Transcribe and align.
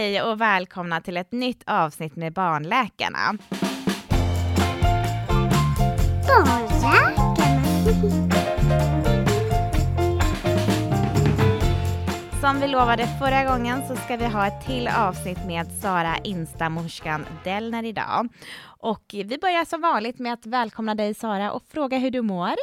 Hej 0.00 0.22
och 0.22 0.40
välkomna 0.40 1.00
till 1.00 1.16
ett 1.16 1.32
nytt 1.32 1.62
avsnitt 1.66 2.16
med 2.16 2.32
Barnläkarna. 2.32 3.18
Som 12.40 12.60
vi 12.60 12.68
lovade 12.68 13.06
förra 13.18 13.44
gången 13.44 13.88
så 13.88 13.96
ska 13.96 14.16
vi 14.16 14.26
ha 14.26 14.46
ett 14.46 14.66
till 14.66 14.88
avsnitt 14.88 15.38
med 15.46 15.72
Sara 15.72 16.16
Instamorskan 16.24 17.26
Dellner 17.44 17.84
idag. 17.84 18.28
Och 18.62 19.04
vi 19.08 19.38
börjar 19.38 19.64
som 19.64 19.80
vanligt 19.80 20.18
med 20.18 20.32
att 20.32 20.46
välkomna 20.46 20.94
dig 20.94 21.14
Sara 21.14 21.52
och 21.52 21.62
fråga 21.68 21.98
hur 21.98 22.10
du 22.10 22.22
mår. 22.22 22.54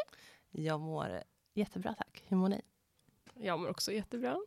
Jag 0.51 0.79
mår 0.79 1.23
jättebra 1.53 1.93
tack. 1.93 2.23
Hur 2.27 2.37
mår 2.37 2.49
ni? 2.49 2.61
Jag 3.33 3.59
mår 3.59 3.69
också 3.69 3.91
jättebra. 3.91 4.37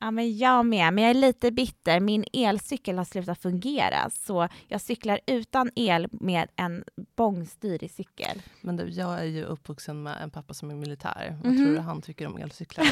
Ja, 0.00 0.10
men 0.10 0.38
jag 0.38 0.66
med, 0.66 0.92
men 0.92 1.04
jag 1.04 1.10
är 1.10 1.14
lite 1.14 1.50
bitter. 1.50 2.00
Min 2.00 2.24
elcykel 2.32 2.98
har 2.98 3.04
slutat 3.04 3.42
fungera, 3.42 4.10
så 4.10 4.48
jag 4.68 4.80
cyklar 4.80 5.20
utan 5.26 5.70
el 5.76 6.08
med 6.10 6.48
en 6.56 6.84
bångstyrig 7.16 7.90
cykel. 7.90 8.42
Men 8.60 8.76
du, 8.76 8.88
jag 8.88 9.18
är 9.20 9.24
ju 9.24 9.44
uppvuxen 9.44 10.02
med 10.02 10.16
en 10.22 10.30
pappa 10.30 10.54
som 10.54 10.70
är 10.70 10.74
militär. 10.74 11.38
Vad 11.42 11.52
Mhm. 11.52 11.64
tror 11.64 11.74
du 11.74 11.80
han 11.80 12.02
tycker 12.02 12.26
om 12.26 12.36
elcyklar? 12.36 12.86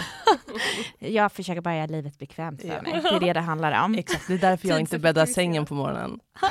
Jag 0.98 1.32
försöker 1.32 1.60
bara 1.60 1.76
göra 1.76 1.86
livet 1.86 2.18
bekvämt 2.18 2.60
för 2.60 2.68
Ja. 2.68 2.82
mig. 2.82 2.92
Det 3.02 3.08
är 3.08 3.20
det 3.20 3.32
det 3.32 3.40
handlar 3.40 3.84
om. 3.84 3.94
Exakt, 3.94 4.26
det 4.26 4.34
är 4.34 4.38
därför 4.38 4.68
jag 4.68 4.80
inte 4.80 4.98
bäddar 4.98 5.26
sängen 5.26 5.66
på 5.66 5.74
morgonen. 5.74 6.20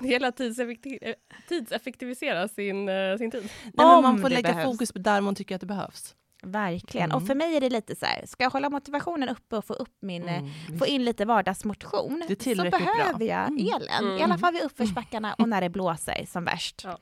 Hela 0.00 0.30
tidseffekti- 0.30 1.14
tidseffektivisera 1.48 2.48
sin, 2.48 2.88
eh, 2.88 3.16
sin 3.18 3.30
tid. 3.30 3.42
Nej, 3.42 3.72
men 3.72 3.86
Om 3.86 4.02
man 4.02 4.20
får 4.20 4.30
lägga 4.30 4.52
behövs. 4.52 4.64
fokus 4.72 4.92
på 4.92 4.98
där 4.98 5.20
man 5.20 5.34
tycker 5.34 5.54
att 5.54 5.60
det 5.60 5.66
behövs. 5.66 6.14
Verkligen. 6.46 7.10
Mm. 7.10 7.16
Och 7.16 7.26
för 7.26 7.34
mig 7.34 7.56
är 7.56 7.60
det 7.60 7.70
lite 7.70 7.96
så 7.96 8.06
här, 8.06 8.26
ska 8.26 8.42
jag 8.44 8.50
hålla 8.50 8.70
motivationen 8.70 9.28
uppe 9.28 9.56
och 9.56 9.64
få 9.64 9.72
upp 9.74 9.96
min 10.02 10.28
eh, 10.28 10.38
Mm, 10.38 10.52
få 10.66 10.72
visst. 10.72 10.86
in 10.86 11.04
lite 11.04 11.24
vardagsmotion 11.24 12.24
Det 12.28 12.32
är 12.32 12.36
så 12.36 12.42
tillräckligt 12.42 12.84
bra. 12.84 12.94
behöver 12.96 13.24
jag 13.24 13.48
Mm. 13.48 13.66
elen. 13.74 14.04
Mm. 14.04 14.18
I 14.18 14.22
alla 14.22 14.38
fall 14.38 14.52
vid 14.52 14.62
uppförsbackarna 14.62 15.34
och 15.34 15.48
när 15.48 15.60
det 15.60 15.68
blåser 15.68 16.26
som 16.32 16.44
värst. 16.44 16.80
Ja. 16.84 16.98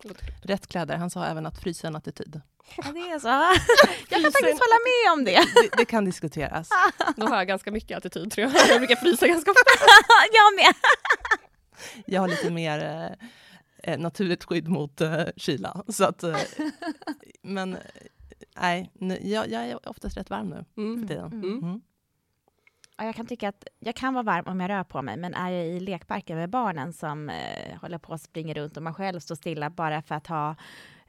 Klokt. 0.00 0.22
Rätt 0.42 0.66
kläder. 0.66 0.96
Han 0.96 1.10
sa 1.10 1.24
även 1.24 1.46
att 1.46 1.58
frysa 1.62 1.86
en 1.88 1.96
attityd. 1.96 2.40
Ja, 2.76 2.82
det 2.92 2.98
är 3.00 3.18
så. 3.18 3.28
Jag 4.08 4.22
kan 4.22 4.32
faktiskt 4.32 4.62
hålla 4.62 4.78
med 4.88 5.12
om 5.18 5.24
det. 5.24 5.44
Det, 5.70 5.76
det 5.76 5.84
kan 5.84 6.04
diskuteras. 6.04 6.68
Då 7.16 7.26
har 7.26 7.36
jag 7.36 7.46
ganska 7.46 7.70
mycket 7.70 7.98
attityd 7.98 8.32
tror 8.32 8.46
jag. 8.46 8.68
Jag 8.68 8.78
brukar 8.80 8.96
frysa 8.96 9.26
ganska 9.26 9.50
ofta. 9.50 9.70
Jag 10.32 10.64
med. 10.64 10.74
Jag 12.06 12.20
har 12.20 12.28
lite 12.28 12.50
mer 12.50 12.78
eh, 13.82 13.92
eh, 13.92 13.98
naturligt 13.98 14.44
skydd 14.44 14.68
mot 14.68 15.00
eh, 15.00 15.22
kyla. 15.36 15.82
Så 15.88 16.04
att, 16.04 16.22
eh, 16.22 16.36
men 17.42 17.74
eh, 17.74 17.80
nej, 18.60 18.90
nu, 18.94 19.18
jag, 19.22 19.48
jag 19.50 19.68
är 19.68 19.88
oftast 19.88 20.16
rätt 20.16 20.30
varm 20.30 20.48
nu 20.48 20.64
Mm. 20.82 21.00
för 21.00 21.08
tiden. 21.08 21.32
Mm. 21.32 21.58
Mm. 21.58 21.80
Ja, 22.96 23.04
jag 23.04 23.14
kan 23.14 23.26
tycka 23.26 23.48
att 23.48 23.64
jag 23.78 23.94
kan 23.94 24.14
vara 24.14 24.22
varm 24.24 24.44
om 24.46 24.60
jag 24.60 24.68
rör 24.70 24.84
på 24.84 25.02
mig, 25.02 25.16
men 25.16 25.34
är 25.34 25.50
jag 25.50 25.66
i 25.66 25.80
lekparken 25.80 26.36
med 26.38 26.50
barnen 26.50 26.92
som 26.92 27.28
eh, 27.30 27.78
håller 27.80 27.98
på 27.98 28.12
och 28.12 28.20
springer 28.20 28.54
runt 28.54 28.76
och 28.76 28.82
man 28.82 28.94
själv 28.94 29.20
står 29.20 29.34
stilla 29.34 29.70
bara 29.70 30.02
för 30.02 30.14
att 30.14 30.26
ha 30.26 30.56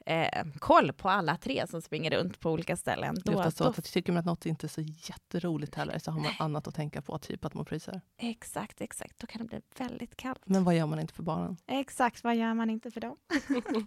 eh, 0.06 0.44
koll 0.58 0.92
på 0.92 1.08
alla 1.08 1.36
tre 1.36 1.66
som 1.66 1.82
springer 1.82 2.10
runt 2.10 2.40
på 2.40 2.50
olika 2.50 2.76
ställen. 2.76 3.14
Det 3.24 3.32
är 3.32 3.44
Då, 3.44 3.50
så 3.50 3.64
då, 3.64 3.70
att 3.70 3.84
tycker 3.84 4.12
man 4.12 4.20
att 4.20 4.26
något 4.26 4.46
inte 4.46 4.66
är 4.66 4.68
så 4.68 4.80
jätteroligt 4.80 5.74
heller 5.74 5.98
så 5.98 6.10
har 6.10 6.20
man 6.20 6.32
annat 6.38 6.68
att 6.68 6.74
tänka 6.74 7.02
på, 7.02 7.18
typ 7.18 7.44
att 7.44 7.54
man 7.54 7.64
fryser. 7.64 8.00
exakt, 8.16 8.80
exakt. 8.80 9.18
Då 9.18 9.26
kan 9.26 9.42
det 9.42 9.48
bli 9.48 9.60
väldigt 9.78 10.16
kallt. 10.16 10.40
Men 10.44 10.64
vad 10.64 10.74
gör 10.76 10.86
man 10.86 11.00
inte 11.00 11.14
för 11.14 11.22
barnen? 11.22 11.56
Exakt, 11.66 12.24
vad 12.24 12.36
gör 12.36 12.54
man 12.54 12.70
inte 12.70 12.90
för 12.90 13.00
dem? 13.00 13.16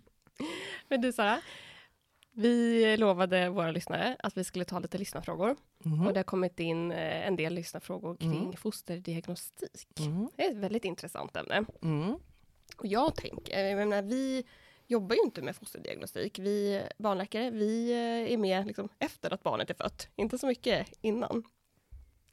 Men 0.87 1.01
du 1.01 1.13
Sara, 1.13 1.41
vi 2.33 2.97
lovade 2.97 3.49
våra 3.49 3.71
lyssnare 3.71 4.15
att 4.19 4.37
vi 4.37 4.43
skulle 4.43 4.65
ta 4.65 4.79
lite 4.79 4.97
lyssnarfrågor. 4.97 5.55
Mhm. 5.83 6.07
Och 6.07 6.13
det 6.13 6.19
har 6.19 6.23
kommit 6.23 6.59
in 6.59 6.91
eh, 6.91 7.27
en 7.27 7.35
del 7.35 7.53
lyssnarfrågor 7.53 8.15
kring 8.17 8.41
Mm. 8.43 8.53
fosterdiagnostik. 8.53 9.99
Mm. 9.99 10.29
Det 10.35 10.45
är 10.45 10.51
ett 10.51 10.57
väldigt 10.57 10.85
intressant 10.85 11.35
ämne. 11.37 11.65
Mm. 11.81 12.13
Och 12.77 12.85
jag 12.87 13.15
tänker, 13.15 13.59
jag 13.65 13.77
menar, 13.77 14.01
vi 14.01 14.43
jobbar 14.87 15.15
ju 15.15 15.21
inte 15.21 15.41
med 15.41 15.55
fosterdiagnostik. 15.55 16.39
Vi 16.39 16.81
barnläkare, 16.97 17.49
vi 17.51 17.91
eh, 17.91 18.33
är 18.33 18.37
med 18.37 18.67
liksom 18.67 18.89
efter 18.99 19.33
att 19.33 19.43
barnet 19.43 19.69
är 19.69 19.73
fött, 19.73 20.07
inte 20.15 20.37
så 20.37 20.47
mycket 20.47 20.87
innan. 21.01 21.43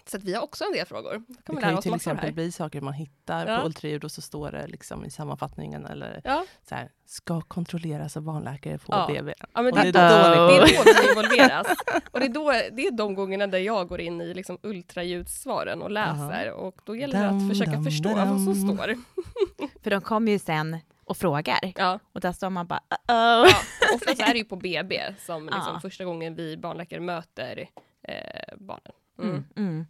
Så 0.06 0.16
att 0.16 0.24
vi 0.24 0.34
har 0.34 0.42
också 0.42 0.64
en 0.64 0.72
del 0.72 0.86
frågor. 0.86 1.22
Kan 1.44 1.54
Det 1.56 1.60
kan 1.62 1.74
ju 1.74 1.80
till 1.80 1.94
exempel 1.94 2.32
bli 2.32 2.52
saker 2.52 2.80
man 2.80 2.92
hittar 2.94 3.46
Ja. 3.46 3.58
på 3.60 3.66
ultraljud 3.66 4.04
och 4.04 4.12
så 4.12 4.20
står 4.22 4.50
det 4.52 4.66
liksom 4.66 5.04
i 5.04 5.10
sammanfattningen 5.10 5.86
eller 5.86 6.20
Ja, 6.24 6.44
så 6.68 6.74
här, 6.74 6.90
ska 7.06 7.40
kontrolleras 7.40 8.16
av 8.16 8.22
barnläkare 8.22 8.78
på 8.78 8.92
Ja. 8.92 9.06
BB. 9.12 9.34
ja 9.54 9.62
men 9.62 9.74
det, 9.74 9.92
det 9.92 9.98
är 9.98 10.34
då 10.34 10.46
det 10.46 10.56
är 10.56 10.76
då 10.84 10.92
vi 11.02 11.08
involveras. 11.10 11.66
Och 12.12 12.20
det 12.20 12.26
är, 12.26 12.28
då, 12.28 12.50
det 12.52 12.86
är 12.86 12.90
de 12.90 13.14
gångerna 13.14 13.46
där 13.46 13.58
jag 13.58 13.88
går 13.88 14.00
in 14.00 14.20
i 14.20 14.34
liksom 14.34 14.58
ultraljudssvaren 14.62 15.82
och 15.82 15.90
läser. 15.90 16.50
Och 16.52 16.80
då 16.84 16.96
gäller 16.96 17.22
det 17.22 17.28
att 17.28 17.48
försöka 17.48 17.70
dam, 17.70 17.84
förstå 17.84 18.08
dam. 18.08 18.28
vad 18.28 18.40
som 18.44 18.54
står. 18.54 18.94
För 19.82 19.90
de 19.90 20.00
kommer 20.00 20.32
ju 20.32 20.38
sen 20.38 20.78
och 21.04 21.16
frågar. 21.16 21.72
Ja, 21.76 21.98
Och 22.12 22.20
där 22.20 22.32
står 22.32 22.50
man 22.50 22.66
bara 22.66 22.80
uh-oh. 22.90 22.96
ja. 23.06 23.46
Oftast 23.94 24.20
är 24.20 24.32
det 24.32 24.38
ju 24.38 24.44
på 24.44 24.56
BB 24.56 25.14
som 25.26 25.44
liksom 25.46 25.72
Ja. 25.74 25.80
första 25.80 26.04
gången 26.04 26.34
vi 26.34 26.56
barnläkare 26.56 27.00
möter 27.00 27.68
eh, 28.08 28.56
barnen. 28.58 28.92
Mm. 29.22 29.44
Mm. 29.56 29.68
Mm. 29.68 29.86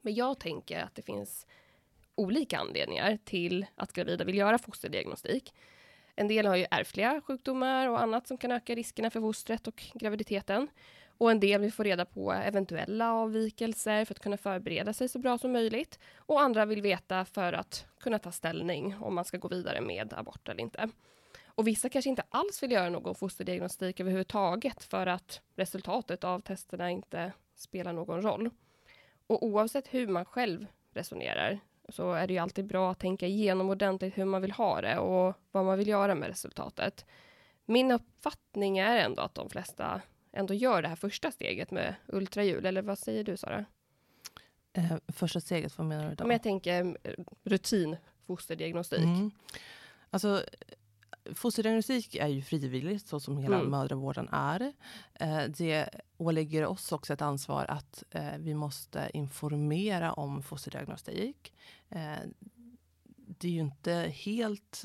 Men 0.00 0.14
jag 0.14 0.38
tänker 0.38 0.80
att 0.80 0.94
det 0.94 1.02
finns 1.02 1.46
olika 2.14 2.58
anledningar 2.58 3.18
till 3.24 3.66
att 3.74 3.92
gravida 3.92 4.24
vill 4.24 4.34
göra 4.34 4.58
fosterdiagnostik. 4.58 5.54
En 6.16 6.28
del 6.28 6.46
har 6.46 6.56
ju 6.56 6.66
ärftliga 6.70 7.20
sjukdomar 7.26 7.88
och 7.88 8.02
annat 8.02 8.26
som 8.26 8.38
kan 8.38 8.52
öka 8.52 8.74
riskerna 8.74 9.10
för 9.10 9.20
fostret 9.20 9.66
och 9.66 9.82
graviditeten. 9.94 10.68
Och 11.18 11.30
en 11.30 11.40
del 11.40 11.60
vill 11.60 11.72
få 11.72 11.82
reda 11.82 12.04
på 12.04 12.32
eventuella 12.32 13.12
avvikelser 13.12 14.04
för 14.04 14.14
att 14.14 14.20
kunna 14.20 14.36
förbereda 14.36 14.92
sig 14.92 15.08
så 15.08 15.18
bra 15.18 15.38
som 15.38 15.52
möjligt. 15.52 15.98
Och 16.16 16.40
andra 16.40 16.64
vill 16.64 16.82
veta 16.82 17.24
för 17.24 17.52
att 17.52 17.86
kunna 18.00 18.18
ta 18.18 18.32
ställning 18.32 18.96
om 19.00 19.14
man 19.14 19.24
ska 19.24 19.38
gå 19.38 19.48
vidare 19.48 19.80
med 19.80 20.12
abort 20.12 20.48
eller 20.48 20.60
inte. 20.60 20.88
Och 21.46 21.66
vissa 21.66 21.88
kanske 21.88 22.10
inte 22.10 22.22
alls 22.28 22.62
vill 22.62 22.72
göra 22.72 22.90
någon 22.90 23.14
fosterdiagnostik 23.14 24.00
överhuvudtaget 24.00 24.82
för 24.82 25.06
att 25.06 25.40
resultatet 25.56 26.24
av 26.24 26.40
testerna 26.40 26.90
inte 26.90 27.32
spelar 27.54 27.92
någon 27.92 28.22
roll. 28.22 28.50
Och 29.26 29.42
oavsett 29.42 29.94
hur 29.94 30.06
man 30.06 30.24
själv 30.24 30.66
resonerar 30.92 31.60
så 31.88 32.12
är 32.12 32.26
det 32.26 32.32
ju 32.32 32.38
alltid 32.38 32.66
bra 32.66 32.90
att 32.90 32.98
tänka 32.98 33.26
igenom 33.26 33.70
ordentligt 33.70 34.18
hur 34.18 34.24
man 34.24 34.42
vill 34.42 34.52
ha 34.52 34.80
det 34.80 34.98
och 34.98 35.34
vad 35.50 35.64
man 35.64 35.78
vill 35.78 35.88
göra 35.88 36.14
med 36.14 36.28
resultatet. 36.28 37.06
Min 37.64 37.90
uppfattning 37.90 38.78
är 38.78 38.96
ändå 38.96 39.22
att 39.22 39.34
de 39.34 39.50
flesta 39.50 40.00
ändå 40.32 40.54
gör 40.54 40.82
det 40.82 40.88
här 40.88 40.96
första 40.96 41.30
steget 41.30 41.70
med 41.70 41.94
ultraljud, 42.06 42.66
eller 42.66 42.82
vad 42.82 42.98
säger 42.98 43.24
du 43.24 43.36
Sara? 43.36 43.64
Eh, 44.72 44.96
första 45.08 45.40
steget, 45.40 45.78
vad 45.78 45.86
menar 45.86 46.08
du 46.08 46.14
då? 46.14 46.24
Om 46.24 46.30
jag 46.30 46.42
tänker 46.42 46.96
eh, 47.02 47.12
rutin 47.44 47.96
fosterdiagnostik. 48.26 48.98
Mm. 48.98 49.30
Alltså, 50.10 50.42
fosterdiagnostik 51.34 52.14
är 52.14 52.28
ju 52.28 52.42
frivilligt, 52.42 53.06
så 53.08 53.20
som 53.20 53.38
hela 53.38 53.56
Mm. 53.58 53.70
mödravården 53.70 54.28
är. 54.32 54.72
Eh, 55.14 55.42
det 55.48 55.88
ålägger 56.16 56.66
oss 56.66 56.92
också 56.92 57.12
ett 57.12 57.22
ansvar 57.22 57.64
att 57.68 58.04
eh, 58.10 58.36
vi 58.38 58.54
måste 58.54 59.10
informera 59.14 60.12
om 60.12 60.42
fosterdiagnostik. 60.42 61.52
Eh, 61.88 62.16
det 63.16 63.48
är 63.48 63.52
ju 63.52 63.60
inte 63.60 63.92
helt 64.14 64.84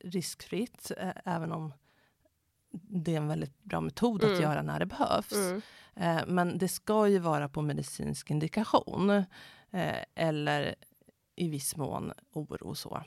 riskfritt, 0.00 0.92
även 1.24 1.52
om 1.52 1.72
det 2.72 3.12
är 3.12 3.16
en 3.16 3.28
väldigt 3.28 3.62
bra 3.62 3.80
metod 3.80 4.24
att 4.24 4.30
Mm. 4.30 4.42
göra 4.42 4.62
när 4.62 4.78
det 4.80 4.86
behövs. 4.86 5.32
Mm. 5.94 6.34
Men 6.34 6.58
det 6.58 6.68
ska 6.68 7.08
ju 7.08 7.18
vara 7.18 7.48
på 7.48 7.62
medicinsk 7.62 8.30
indikation 8.30 9.24
eller 10.14 10.74
i 11.36 11.48
viss 11.48 11.76
mån 11.76 12.12
oro. 12.32 12.74
Så, 12.74 13.02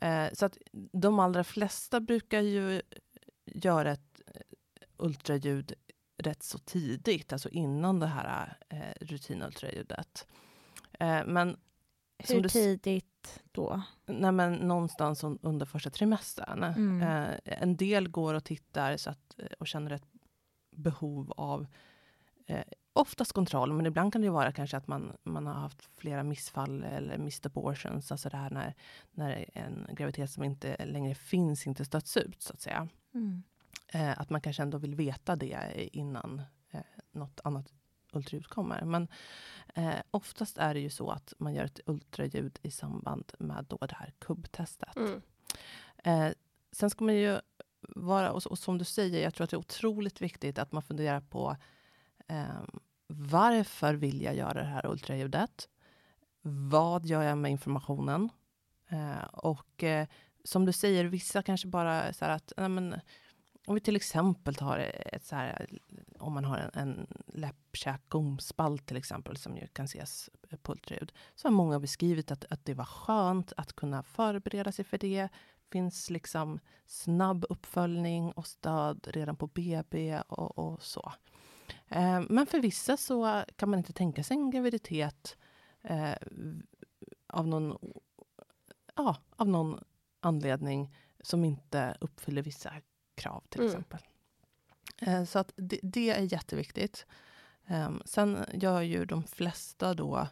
eh, 0.00 0.26
så 0.32 0.46
att 0.46 0.58
de 0.92 1.18
allra 1.18 1.44
flesta 1.44 2.00
brukar 2.00 2.40
ju 2.40 2.82
göra 3.46 3.90
ett 3.92 4.20
eh, 4.34 4.40
ultraljud 4.96 5.72
rätt 6.16 6.42
så 6.42 6.58
tidigt, 6.58 7.32
alltså 7.32 7.48
innan 7.48 8.00
det 8.00 8.06
här 8.06 8.56
eh, 8.68 8.78
rutinultraljudet. 9.06 10.26
Eh, 11.00 11.24
men 11.26 11.56
Hur 12.18 12.48
tidigt 12.48 13.42
då? 13.52 13.82
Nej, 14.06 14.32
men 14.32 14.52
någonstans 14.52 15.24
un- 15.24 15.38
under 15.42 15.66
första 15.66 15.90
trimestern. 15.90 16.62
Mm. 16.64 17.02
Eh, 17.02 17.62
en 17.62 17.76
del 17.76 18.08
går 18.08 18.34
och 18.34 18.44
tittar 18.44 18.96
så 18.96 19.10
att, 19.10 19.34
eh, 19.38 19.46
och 19.58 19.66
känner 19.66 19.90
ett 19.90 20.06
behov 20.76 21.32
av 21.36 21.66
eh, 22.46 22.64
oftast 23.00 23.32
kontroll, 23.32 23.72
men 23.72 23.86
ibland 23.86 24.12
kan 24.12 24.20
det 24.20 24.26
ju 24.26 24.32
vara 24.32 24.52
kanske 24.52 24.76
att 24.76 24.86
man, 24.86 25.12
man 25.22 25.46
har 25.46 25.54
haft 25.54 25.88
flera 25.96 26.22
missfall 26.22 26.84
eller 26.84 27.18
missed 27.18 27.46
abortions, 27.46 28.12
alltså 28.12 28.28
det 28.28 28.36
här 28.36 28.50
när, 28.50 28.74
när 29.10 29.50
en 29.52 29.88
graviditet 29.92 30.30
som 30.30 30.44
inte 30.44 30.84
längre 30.86 31.14
finns 31.14 31.66
inte 31.66 31.84
stöts 31.84 32.16
ut, 32.16 32.42
så 32.42 32.52
att 32.52 32.60
säga. 32.60 32.88
Mm. 33.14 33.42
Eh, 33.92 34.20
att 34.20 34.30
man 34.30 34.40
kanske 34.40 34.62
ändå 34.62 34.78
vill 34.78 34.94
veta 34.94 35.36
det 35.36 35.88
innan 35.92 36.42
eh, 36.70 36.80
något 37.12 37.40
annat 37.44 37.72
ultraljud 38.12 38.46
kommer. 38.46 38.84
Men 38.84 39.08
eh, 39.74 40.00
oftast 40.10 40.58
är 40.58 40.74
det 40.74 40.80
ju 40.80 40.90
så 40.90 41.10
att 41.10 41.34
man 41.38 41.54
gör 41.54 41.64
ett 41.64 41.80
ultraljud 41.86 42.58
i 42.62 42.70
samband 42.70 43.32
med 43.38 43.66
då 43.68 43.76
det 43.76 43.94
här 43.94 44.12
kubbtestet. 44.18 44.96
Mm. 44.96 45.22
Eh, 46.04 46.32
sen 46.72 46.90
ska 46.90 47.04
man 47.04 47.14
ju 47.14 47.40
vara, 47.80 48.32
och, 48.32 48.46
och 48.46 48.58
som 48.58 48.78
du 48.78 48.84
säger, 48.84 49.22
jag 49.22 49.34
tror 49.34 49.44
att 49.44 49.50
det 49.50 49.56
är 49.56 49.58
otroligt 49.58 50.20
viktigt 50.20 50.58
att 50.58 50.72
man 50.72 50.82
funderar 50.82 51.20
på 51.20 51.56
eh, 52.28 52.62
varför 53.12 53.94
vill 53.94 54.22
jag 54.22 54.34
göra 54.34 54.52
det 54.52 54.68
här 54.68 54.86
ultraljudet? 54.86 55.68
Vad 56.42 57.06
gör 57.06 57.22
jag 57.22 57.38
med 57.38 57.50
informationen? 57.50 58.30
Eh, 58.88 59.24
och 59.24 59.82
eh, 59.82 60.06
som 60.44 60.66
du 60.66 60.72
säger, 60.72 61.04
vissa 61.04 61.42
kanske 61.42 61.68
bara 61.68 62.12
så 62.12 62.24
här 62.24 62.32
att, 62.32 62.52
nej 62.56 62.68
men, 62.68 63.00
om 63.66 63.74
vi 63.74 63.80
till 63.80 63.96
exempel 63.96 64.54
tar 64.54 64.78
ett 64.78 65.24
så 65.24 65.36
här, 65.36 65.66
om 66.18 66.32
man 66.32 66.44
har 66.44 66.58
en, 66.58 66.70
en 66.74 67.06
läppkäkgomspalt 67.26 68.86
till 68.86 68.96
exempel, 68.96 69.36
som 69.36 69.56
ju 69.56 69.66
kan 69.66 69.84
ses 69.84 70.30
på 70.62 70.72
ultraljud, 70.72 71.12
så 71.34 71.48
har 71.48 71.52
många 71.52 71.80
beskrivit 71.80 72.30
att, 72.30 72.44
att 72.50 72.64
det 72.64 72.74
var 72.74 72.84
skönt 72.84 73.52
att 73.56 73.72
kunna 73.72 74.02
förbereda 74.02 74.72
sig 74.72 74.84
för 74.84 74.98
det. 74.98 75.28
finns 75.72 76.10
liksom 76.10 76.58
snabb 76.86 77.44
uppföljning 77.48 78.32
och 78.32 78.46
stöd 78.46 79.08
redan 79.10 79.36
på 79.36 79.46
BB 79.46 80.20
och, 80.28 80.58
och 80.58 80.82
så. 80.82 81.12
Eh, 81.90 82.22
men 82.28 82.46
för 82.46 82.60
vissa 82.60 82.96
så 82.96 83.44
kan 83.56 83.70
man 83.70 83.78
inte 83.78 83.92
tänka 83.92 84.24
sig 84.24 84.36
en 84.36 84.50
graviditet 84.50 85.36
eh, 85.82 86.14
av 87.26 87.48
någon 87.48 87.78
ja, 88.96 89.16
av 89.36 89.48
någon 89.48 89.84
anledning 90.20 90.96
som 91.20 91.44
inte 91.44 91.96
uppfyller 92.00 92.42
vissa 92.42 92.72
krav 93.14 93.44
till 93.48 93.60
mm. 93.60 93.70
exempel. 93.70 94.00
Eh, 94.98 95.24
så 95.24 95.38
att 95.38 95.52
det, 95.56 95.80
det, 95.82 96.10
är 96.10 96.32
jätteviktigt. 96.32 97.06
Um, 97.68 98.02
sen 98.04 98.44
gör 98.52 98.80
ju 98.80 99.04
de 99.04 99.22
flesta 99.22 99.94
då, 99.94 100.28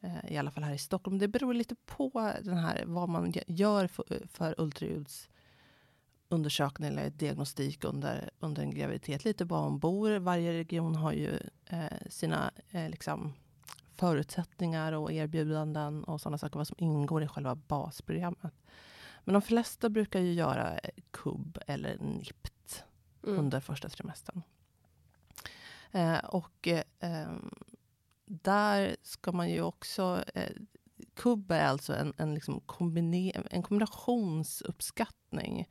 eh, 0.00 0.32
i 0.32 0.36
alla 0.36 0.50
fall 0.50 0.64
här 0.64 0.74
i 0.74 0.78
Stockholm, 0.78 1.18
det 1.18 1.28
beror 1.28 1.54
lite 1.54 1.74
på 1.74 2.32
den 2.42 2.56
här, 2.56 2.84
vad 2.86 3.08
man 3.08 3.32
gör 3.46 3.86
för, 3.86 4.26
för 4.32 4.60
ultraljudsundersökning 6.32 6.88
eller 6.88 7.10
diagnostik 7.10 7.84
under, 7.84 8.30
under 8.40 8.62
en 8.62 8.74
graviditet. 8.74 9.24
Lite 9.24 9.44
var 9.44 9.62
man 9.62 9.78
bor. 9.78 10.18
Varje 10.18 10.52
region 10.52 10.96
har 10.96 11.12
ju 11.12 11.38
eh, 11.66 12.08
sina 12.10 12.50
eh, 12.70 12.90
liksom, 12.90 13.32
förutsättningar 13.96 14.92
och 14.92 15.12
erbjudanden 15.12 16.04
och 16.04 16.20
sådana 16.20 16.38
saker, 16.38 16.58
vad 16.58 16.68
som 16.68 16.76
ingår 16.78 17.22
i 17.22 17.28
själva 17.28 17.54
basprogrammet. 17.54 18.54
Men 19.24 19.32
de 19.32 19.42
flesta 19.42 19.88
brukar 19.88 20.20
ju 20.20 20.32
göra 20.32 20.78
KUB 21.10 21.58
eller 21.66 21.98
NIPT 21.98 22.84
mm. 23.24 23.38
under 23.38 23.60
första 23.60 23.88
trimestern. 23.88 24.42
Eh, 25.92 26.18
och 26.18 26.68
eh, 26.68 27.28
där 28.26 28.96
ska 29.02 29.32
man 29.32 29.50
ju 29.50 29.62
också... 29.62 30.24
Eh, 30.34 30.50
KUB 31.14 31.50
är 31.50 31.64
alltså 31.64 31.94
en, 31.94 32.12
en, 32.16 32.34
liksom 32.34 32.60
kombine, 32.60 33.32
en 33.50 33.62
kombinationsuppskattning 33.62 35.66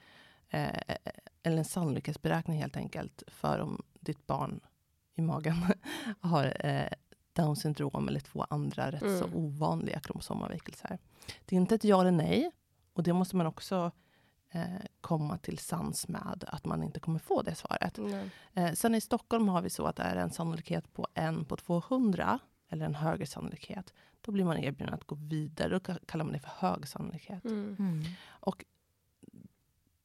eh, 0.51 0.95
eller 1.43 1.57
en 1.57 1.65
sannolikhetsberäkning 1.65 2.61
helt 2.61 2.77
enkelt 2.77 3.23
för 3.27 3.59
om 3.59 3.81
ditt 3.99 4.27
barn 4.27 4.59
i 5.15 5.21
magen 5.21 5.55
har 6.19 6.65
eh, 6.65 6.87
Down 7.33 7.55
syndrom 7.55 8.07
eller 8.07 8.19
två 8.19 8.45
andra 8.49 8.91
rätt 8.91 9.01
mm. 9.01 9.19
så 9.19 9.25
ovanliga 9.33 9.99
kromosomavvikelser. 9.99 10.99
Det 11.45 11.55
är 11.55 11.59
inte 11.59 11.75
ett 11.75 11.83
ja 11.83 12.01
eller 12.01 12.11
nej. 12.11 12.51
Och 12.93 13.03
det 13.03 13.13
måste 13.13 13.35
man 13.35 13.45
också 13.45 13.91
eh, 14.49 14.63
komma 15.01 15.37
till 15.37 15.57
sans 15.57 16.07
med, 16.07 16.43
att 16.47 16.65
man 16.65 16.83
inte 16.83 16.99
kommer 16.99 17.19
få 17.19 17.41
det 17.41 17.55
svaret. 17.55 17.97
Mm. 17.97 18.29
Eh, 18.53 18.73
sen 18.73 18.95
i 18.95 19.01
Stockholm 19.01 19.47
har 19.47 19.61
vi 19.61 19.69
så 19.69 19.85
att 19.85 19.95
det 19.95 20.03
är 20.03 20.15
en 20.15 20.31
sannolikhet 20.31 20.93
på 20.93 21.07
en 21.13 21.45
på 21.45 21.57
200, 21.57 22.39
eller 22.69 22.85
en 22.85 22.95
högre 22.95 23.25
sannolikhet. 23.25 23.93
Då 24.21 24.31
blir 24.31 24.45
man 24.45 24.57
erbjuden 24.57 24.93
att 24.93 25.03
gå 25.03 25.15
vidare. 25.15 25.79
Då 25.79 25.95
kallar 26.05 26.25
man 26.25 26.33
det 26.33 26.39
för 26.39 26.67
hög 26.67 26.87
sannolikhet. 26.87 27.45
Mm. 27.45 27.75
mm. 27.79 28.03
Och 28.29 28.65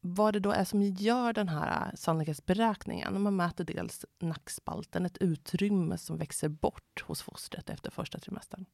vad 0.07 0.33
det 0.33 0.41
då 0.41 0.51
är 0.51 0.65
som 0.65 0.83
gör 0.83 1.33
den 1.33 1.49
här 1.49 1.87
äh, 1.87 1.95
sannolikhetsberäkningen. 1.95 3.23
Man 3.23 3.37
mäter 3.37 3.65
dels 3.65 4.05
nackspalten, 4.19 5.07
ett 5.07 5.19
utrymme 5.19 5.99
som 5.99 6.19
växer 6.19 6.49
bort 6.49 7.05
hos 7.07 7.23
fostret 7.23 7.71
efter 7.71 7.91
första 7.91 8.19
trimestern. 8.19 8.65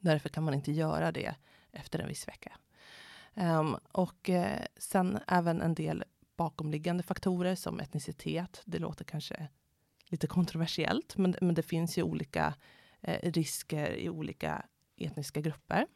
Därför 0.00 0.28
kan 0.28 0.44
man 0.44 0.54
inte 0.54 0.72
göra 0.72 1.12
det 1.12 1.34
efter 1.72 1.98
en 1.98 2.08
viss 2.08 2.28
vecka. 2.28 2.52
Um, 3.34 3.76
och 3.92 4.28
uh, 4.28 4.44
sen 4.76 5.18
även 5.26 5.62
en 5.62 5.74
del 5.74 6.04
bakomliggande 6.36 7.02
faktorer 7.02 7.54
som 7.54 7.80
etnicitet. 7.80 8.62
Det 8.64 8.78
låter 8.78 9.04
kanske 9.04 9.48
lite 10.12 10.26
kontroversiellt, 10.26 11.16
men, 11.16 11.34
men 11.40 11.54
det 11.54 11.62
finns 11.62 11.98
ju 11.98 12.02
olika 12.02 12.54
eh, 13.00 13.32
risker 13.32 13.90
i 13.96 14.10
olika 14.10 14.66
etniska 14.96 15.40
grupper. 15.40 15.86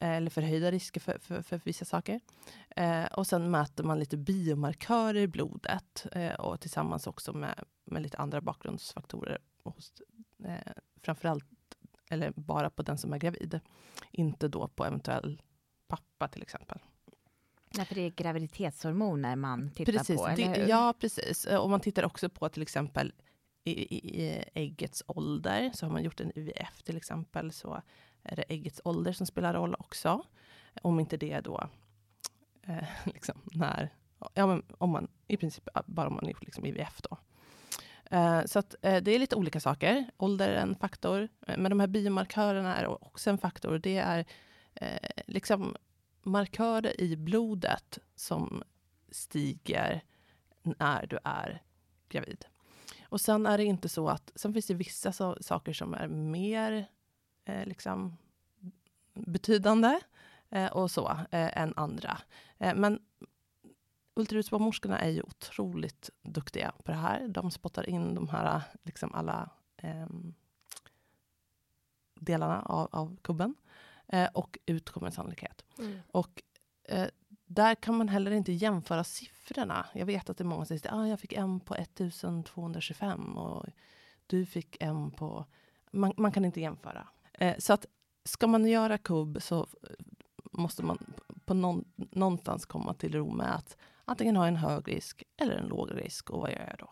Eh, 0.00 0.08
eller 0.08 0.30
förhöjda 0.30 0.70
risker 0.70 1.00
för, 1.00 1.18
för, 1.18 1.42
för 1.42 1.60
vissa 1.64 1.84
saker. 1.84 2.20
Eh, 2.76 3.04
och 3.04 3.26
sen 3.26 3.50
mäter 3.50 3.84
man 3.84 3.98
lite 3.98 4.16
biomarkörer 4.16 5.20
i 5.20 5.28
blodet 5.28 6.06
eh, 6.12 6.34
och 6.34 6.60
tillsammans 6.60 7.06
också 7.06 7.32
med, 7.32 7.64
med 7.84 8.02
lite 8.02 8.18
andra 8.18 8.40
bakgrundsfaktorer 8.40 9.38
hos 9.62 9.92
eh, 10.44 10.72
framförallt, 11.02 11.44
eller 12.10 12.32
bara 12.36 12.70
på 12.70 12.82
den 12.82 12.98
som 12.98 13.12
är 13.12 13.18
gravid. 13.18 13.60
Inte 14.10 14.48
då 14.48 14.68
på 14.68 14.84
eventuell 14.84 15.42
pappa 15.88 16.28
till 16.28 16.42
exempel. 16.42 16.78
Nej, 17.76 17.86
för 17.86 17.94
det 17.94 18.00
är 18.00 18.10
graviditetshormoner 18.10 19.36
man 19.36 19.70
tittar 19.70 19.92
precis, 19.92 20.16
på, 20.16 20.26
eller 20.26 20.60
hur? 20.60 20.68
Ja, 20.68 20.94
precis. 21.00 21.46
Och 21.46 21.70
man 21.70 21.80
tittar 21.80 22.04
också 22.04 22.28
på 22.28 22.48
till 22.48 22.62
exempel 22.62 23.12
i, 23.64 23.70
i, 23.70 24.22
i 24.22 24.44
äggets 24.54 25.02
ålder. 25.06 25.70
Så 25.74 25.86
har 25.86 25.92
man 25.92 26.02
gjort 26.02 26.20
en 26.20 26.38
IVF 26.38 26.82
till 26.82 26.96
exempel, 26.96 27.52
så 27.52 27.82
är 28.24 28.36
det 28.36 28.42
äggets 28.42 28.80
ålder 28.84 29.12
som 29.12 29.26
spelar 29.26 29.54
roll 29.54 29.74
också. 29.78 30.22
Om 30.82 31.00
inte 31.00 31.16
det 31.16 31.40
då, 31.40 31.68
eh, 32.62 32.84
liksom 33.04 33.34
när, 33.44 33.94
ja, 34.34 34.46
men 34.46 34.62
om 34.78 34.90
man 34.90 35.08
i 35.26 35.36
princip 35.36 35.68
bara 35.86 36.08
om 36.08 36.14
man 36.14 36.28
gjort 36.28 36.44
liksom 36.44 36.66
IVF 36.66 37.02
då. 37.02 37.18
Eh, 38.10 38.44
så 38.44 38.58
att, 38.58 38.74
eh, 38.82 39.02
det 39.02 39.10
är 39.10 39.18
lite 39.18 39.36
olika 39.36 39.60
saker. 39.60 40.10
Ålder 40.16 40.48
är 40.48 40.62
en 40.62 40.74
faktor, 40.74 41.28
eh, 41.46 41.58
men 41.58 41.70
de 41.70 41.80
här 41.80 41.86
biomarkörerna 41.86 42.76
är 42.76 43.04
också 43.04 43.30
en 43.30 43.38
faktor. 43.38 43.78
Det 43.78 43.96
är 43.96 44.24
eh, 44.74 45.10
liksom 45.26 45.76
markörer 46.22 47.00
i 47.00 47.16
blodet 47.16 47.98
som 48.14 48.62
stiger 49.10 50.04
när 50.62 51.06
du 51.06 51.18
är 51.24 51.62
gravid. 52.08 52.44
Och 53.08 53.20
sen 53.20 53.46
är 53.46 53.58
det 53.58 53.64
inte 53.64 53.88
så 53.88 54.08
att, 54.08 54.32
sen 54.34 54.52
finns 54.52 54.66
det 54.66 54.74
vissa 54.74 55.12
so 55.12 55.36
saker 55.40 55.72
som 55.72 55.94
är 55.94 56.08
mer 56.08 56.86
eh, 57.44 57.66
liksom 57.66 58.16
betydande 59.14 60.00
eh, 60.50 60.72
och 60.72 60.90
så, 60.90 61.08
eh, 61.08 61.62
än 61.62 61.72
andra. 61.76 62.18
Eh, 62.58 62.74
men 62.74 63.00
ultraljudsbarnmorskorna 64.14 64.98
är 64.98 65.10
ju 65.10 65.22
otroligt 65.22 66.10
duktiga 66.22 66.72
på 66.84 66.92
det 66.92 66.98
här. 66.98 67.28
De 67.28 67.50
spottar 67.50 67.88
in 67.88 68.14
de 68.14 68.28
här, 68.28 68.62
liksom 68.82 69.14
alla 69.14 69.50
ehm, 69.76 70.34
delarna 72.14 72.62
av, 72.62 72.88
av 72.92 73.16
kubben. 73.22 73.54
Eh, 74.06 74.28
och 74.34 74.58
ut 74.66 74.90
kommer 74.90 75.06
en 75.06 75.12
sannolikhet. 75.12 75.64
Mm. 75.78 76.00
Och 76.10 76.42
eh, 76.84 77.08
där 77.46 77.74
kan 77.74 77.96
man 77.96 78.08
heller 78.08 78.30
inte 78.30 78.52
jämföra 78.52 79.04
siffrorna. 79.04 79.86
Jag 79.92 80.06
vet 80.06 80.30
att 80.30 80.38
det 80.38 80.42
är 80.42 80.46
många 80.46 80.64
som 80.64 80.78
säger 80.78 80.92
att 80.92 80.98
ah, 80.98 81.06
jag 81.06 81.20
fick 81.20 81.32
en 81.32 81.60
på 81.60 81.74
1225 81.74 83.38
och 83.38 83.66
du 84.26 84.46
fick 84.46 84.76
en 84.80 85.10
på... 85.10 85.46
Man, 85.90 86.12
man 86.16 86.32
kan 86.32 86.44
inte 86.44 86.60
jämföra. 86.60 87.08
Eh, 87.38 87.54
så 87.58 87.72
att 87.72 87.86
ska 88.24 88.46
man 88.46 88.66
göra 88.66 88.98
kubb 88.98 89.42
så 89.42 89.66
måste 90.52 90.82
man 90.82 90.98
på 91.44 91.54
någon, 91.54 91.84
någonstans 91.96 92.64
komma 92.64 92.94
till 92.94 93.12
ro 93.12 93.30
med 93.30 93.54
att 93.54 93.76
antingen 94.04 94.36
ha 94.36 94.46
en 94.46 94.56
hög 94.56 94.88
risk 94.88 95.22
eller 95.36 95.56
en 95.56 95.66
låg 95.66 95.90
risk. 95.94 96.30
Och 96.30 96.40
vad 96.40 96.50
gör 96.50 96.66
jag 96.68 96.78
då? 96.78 96.90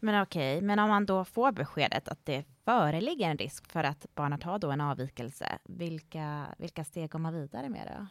Men 0.00 0.22
okej, 0.22 0.56
okay, 0.56 0.66
men 0.66 0.78
om 0.78 0.88
man 0.88 1.06
då 1.06 1.24
får 1.24 1.52
beskedet 1.52 2.08
att 2.08 2.26
det 2.26 2.44
föreligger 2.64 3.30
en 3.30 3.38
risk 3.38 3.72
för 3.72 3.84
att 3.84 4.06
barnet 4.14 4.42
har 4.42 4.58
då 4.58 4.70
en 4.70 4.80
avvikelse, 4.80 5.58
vilka, 5.64 6.46
vilka 6.58 6.84
steg 6.84 7.10
går 7.10 7.18
man 7.18 7.34
vidare 7.34 7.68
med 7.68 7.92
då? 7.98 8.06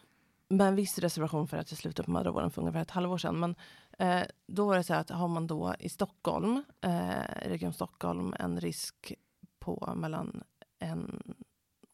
Med 0.56 0.68
en 0.68 0.76
viss 0.76 1.00
reservation 1.00 1.48
för 1.48 1.58
att 1.58 1.72
jag 1.72 1.78
slutade 1.78 2.06
på 2.06 2.12
mödravården 2.12 2.52
för 2.52 2.62
ungefär 2.62 2.82
ett 2.82 2.92
halvår 2.92 3.18
sedan. 3.18 3.40
Men 3.40 3.56
eh, 4.00 4.24
då 4.48 4.68
var 4.68 4.78
det 4.78 4.84
så 4.84 4.94
att 4.94 5.10
har 5.10 5.28
man 5.28 5.48
då 5.48 5.76
i 5.80 5.90
Stockholm, 5.90 6.64
eh, 6.82 7.50
Region 7.50 7.74
Stockholm, 7.74 8.34
en 8.40 8.60
risk 8.60 9.14
på 9.60 9.94
mellan 9.96 10.44
en 10.80 11.36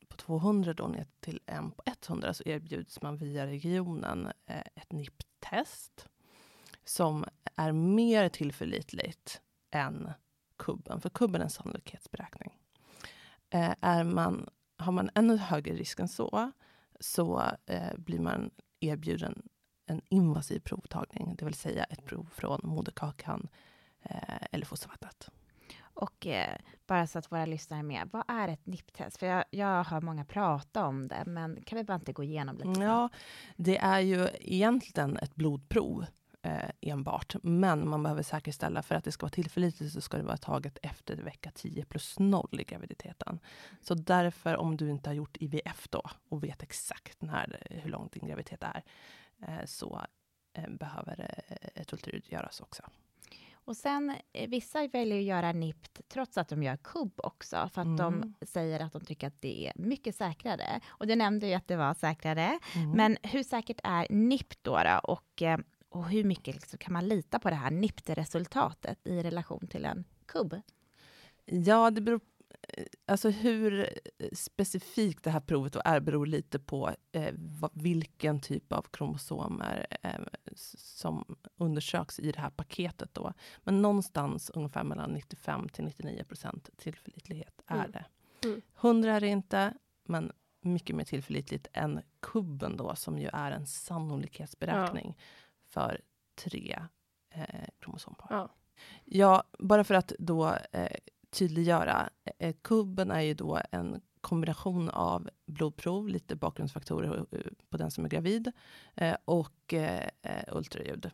på 0.08 0.18
200 0.18 0.74
då 0.74 0.88
ner 0.88 1.08
till 1.20 1.40
en 1.46 1.72
på 1.72 1.84
100 2.08 2.34
så 2.34 2.44
erbjuds 2.46 3.02
man 3.02 3.18
via 3.18 3.48
regionen 3.48 4.32
eh, 4.46 4.60
ett 4.76 4.92
NIPT-test 4.92 6.10
som 6.84 7.26
är 7.56 7.72
mer 7.72 8.30
tillförlitligt 8.30 9.42
än 9.72 10.10
kubben, 10.58 11.02
för 11.02 11.10
kubben 11.10 11.42
är 11.42 11.46
en 11.46 11.50
sannolikhetsberäkning. 11.50 12.58
Eh, 13.50 13.74
är 13.82 14.04
man, 14.04 14.50
har 14.78 14.92
man 14.92 15.10
ännu 15.16 15.38
högre 15.38 15.74
risk 15.74 16.00
än 16.00 16.08
så, 16.08 16.52
så 17.00 17.42
eh, 17.66 17.98
blir 17.98 18.20
man 18.20 18.52
erbjuden 18.80 19.50
en 19.86 20.02
invasiv 20.10 20.60
provtagning, 20.60 21.36
det 21.36 21.46
vill 21.46 21.54
säga 21.54 21.84
ett 21.84 22.06
prov 22.06 22.30
från 22.34 22.60
moderkakan 22.64 23.48
eh, 24.02 24.48
eller 24.52 24.66
fostervattnet. 24.66 25.30
Och 25.80 26.28
eh, 26.28 26.58
bara 26.94 27.08
så 27.08 27.20
att 27.20 27.32
våra 27.32 27.46
lyssnare 27.46 27.80
är 27.80 27.84
med, 27.84 28.10
vad 28.12 28.24
är 28.28 28.48
ett 28.48 28.66
NIPT-test? 28.66 29.18
För 29.18 29.26
jag, 29.26 29.46
jag 29.50 29.84
hör 29.84 30.02
många 30.02 30.26
prata 30.26 30.86
om 30.86 31.08
det, 31.08 31.24
men 31.26 31.62
kan 31.64 31.78
vi 31.78 31.84
bara 31.84 31.96
inte 31.96 32.14
gå 32.14 32.24
igenom 32.24 32.58
lite? 32.58 32.82
Ja, 32.82 33.10
det 33.56 33.78
är 33.78 34.00
ju 34.00 34.30
egentligen 34.40 35.18
ett 35.18 35.36
blodprov 35.36 36.06
eh, 36.42 36.70
enbart. 36.82 37.36
Men 37.44 37.90
man 37.90 38.04
behöver 38.04 38.24
säkerställa, 38.24 38.84
för 38.84 38.96
att 38.96 39.04
det 39.04 39.12
ska 39.12 39.24
vara 39.24 39.32
tillförlitligt, 39.32 39.94
så 39.94 40.02
ska 40.02 40.18
det 40.18 40.24
vara 40.24 40.38
taget 40.38 40.78
efter 40.82 41.16
vecka 41.16 41.52
10 41.56 41.86
plus 41.86 42.20
0 42.20 42.48
i 42.52 42.64
graviditeten. 42.64 43.40
Så 43.82 43.94
därför, 43.96 44.58
om 44.58 44.78
du 44.78 44.90
inte 44.90 45.10
har 45.10 45.16
gjort 45.16 45.38
IVF 45.40 45.88
då, 45.90 46.02
och 46.30 46.44
vet 46.44 46.64
exakt 46.64 47.22
när, 47.22 47.68
hur 47.70 47.90
lång 47.90 48.10
din 48.12 48.28
graviditet 48.28 48.64
är, 48.64 48.84
eh, 49.48 49.66
så 49.66 50.02
eh, 50.54 50.70
behöver 50.70 51.44
eh, 51.48 51.82
ett 51.82 51.94
ultraljud 51.94 52.26
göras 52.30 52.62
också. 52.62 52.84
Och 53.66 53.78
sen, 53.78 54.16
eh, 54.34 54.50
vissa 54.50 54.88
väljer 54.88 55.18
att 55.18 55.24
göra 55.24 55.52
NIPT 55.52 56.02
trots 56.08 56.38
att 56.38 56.50
de 56.50 56.64
gör 56.64 56.78
kubb 56.78 57.14
också, 57.24 57.70
för 57.74 57.82
att 57.82 57.88
Mm. 57.88 57.98
de 57.98 58.34
säger 58.46 58.80
att 58.80 58.92
de 58.94 59.02
tycker 59.06 59.28
att 59.28 59.42
det 59.42 59.68
är 59.68 59.74
mycket 59.76 60.16
säkrare. 60.16 60.80
Och 60.88 61.08
du 61.08 61.16
nämnde 61.16 61.48
ju 61.48 61.54
att 61.54 61.68
det 61.68 61.76
var 61.76 61.94
säkrare. 61.94 62.60
Mm. 62.76 62.92
Men 62.92 63.18
hur 63.24 63.44
säkert 63.44 63.80
är 63.84 64.08
NIPT 64.10 64.60
då? 64.64 64.78
då? 64.84 65.00
Och, 65.04 65.42
eh, 65.42 65.58
och 65.90 66.10
hur 66.10 66.24
mycket 66.24 66.56
liksom 66.56 66.78
kan 66.80 66.94
man 66.94 67.08
lita 67.08 67.40
på 67.40 67.50
det 67.50 67.56
här 67.56 67.72
NIPT-resultatet 67.72 69.08
i 69.08 69.24
relation 69.24 69.68
till 69.68 69.86
en 69.86 70.04
kubb? 70.26 70.62
Ja, 71.46 71.92
det 71.92 72.02
beror 72.02 72.20
Alltså 73.06 73.30
hur 73.30 73.80
eh, 74.20 74.28
specifikt 74.34 75.24
det 75.24 75.30
här 75.32 75.40
provet 75.40 75.76
är 75.86 76.00
beror 76.00 76.26
lite 76.26 76.60
på 76.60 76.92
eh, 77.12 77.34
vad, 77.38 77.72
vilken 77.74 78.40
typ 78.42 78.72
av 78.72 78.82
kromosomer 78.92 79.88
eh, 80.02 80.20
som 80.78 81.36
undersöks 81.58 82.20
i 82.20 82.32
det 82.32 82.40
här 82.40 82.50
paketet. 82.50 83.14
Då. 83.14 83.34
Men 83.60 83.82
någonstans 83.82 84.50
ungefär 84.50 84.84
mellan 84.84 85.12
95 85.12 85.70
till 85.70 85.84
99 85.84 86.24
procent 86.24 86.70
tillförlitlighet 86.78 87.62
är 87.68 87.76
Mm. 87.76 87.92
det. 87.92 88.06
Mm. 88.48 88.62
100 88.82 89.14
är 89.16 89.22
det 89.22 89.28
inte, 89.28 89.74
men 90.06 90.32
mycket 90.62 90.96
mer 90.96 91.04
tillförlitligt 91.04 91.68
än 91.74 92.02
kubben 92.20 92.78
då, 92.78 92.96
som 92.96 93.20
ju 93.20 93.30
är 93.34 93.52
en 93.52 93.68
sannolikhetsberäkning 93.68 95.18
för 95.66 96.02
tre 96.36 96.80
eh, 97.30 97.46
kromosompar. 97.80 98.28
Ja. 98.30 98.50
Ja, 99.06 99.44
bara 99.60 99.84
för 99.84 99.94
att 99.94 100.14
då 100.20 100.56
eh, 100.72 100.98
tydliggöra. 101.34 102.10
Eh, 102.26 102.48
eh, 102.48 102.56
kubben 102.62 103.12
är 103.12 103.22
ju 103.22 103.34
då 103.34 103.62
en 103.72 104.02
kombination 104.22 104.90
av 104.90 105.30
blodprov, 105.46 106.08
lite 106.08 106.36
bakgrundsfaktorer 106.36 107.26
eh, 107.32 107.40
på 107.70 107.78
den 107.78 107.92
som 107.92 108.06
är 108.06 108.10
gravid 108.10 108.52
och 109.26 109.74
ultraljud. 110.52 111.12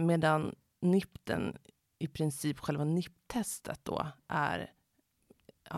Medan 0.00 0.54
NIPTen, 0.80 1.56
i 1.98 2.06
princip 2.08 2.58
själva 2.58 2.84
NIPT-testet 2.84 3.80
då, 3.82 4.06
är 4.28 4.72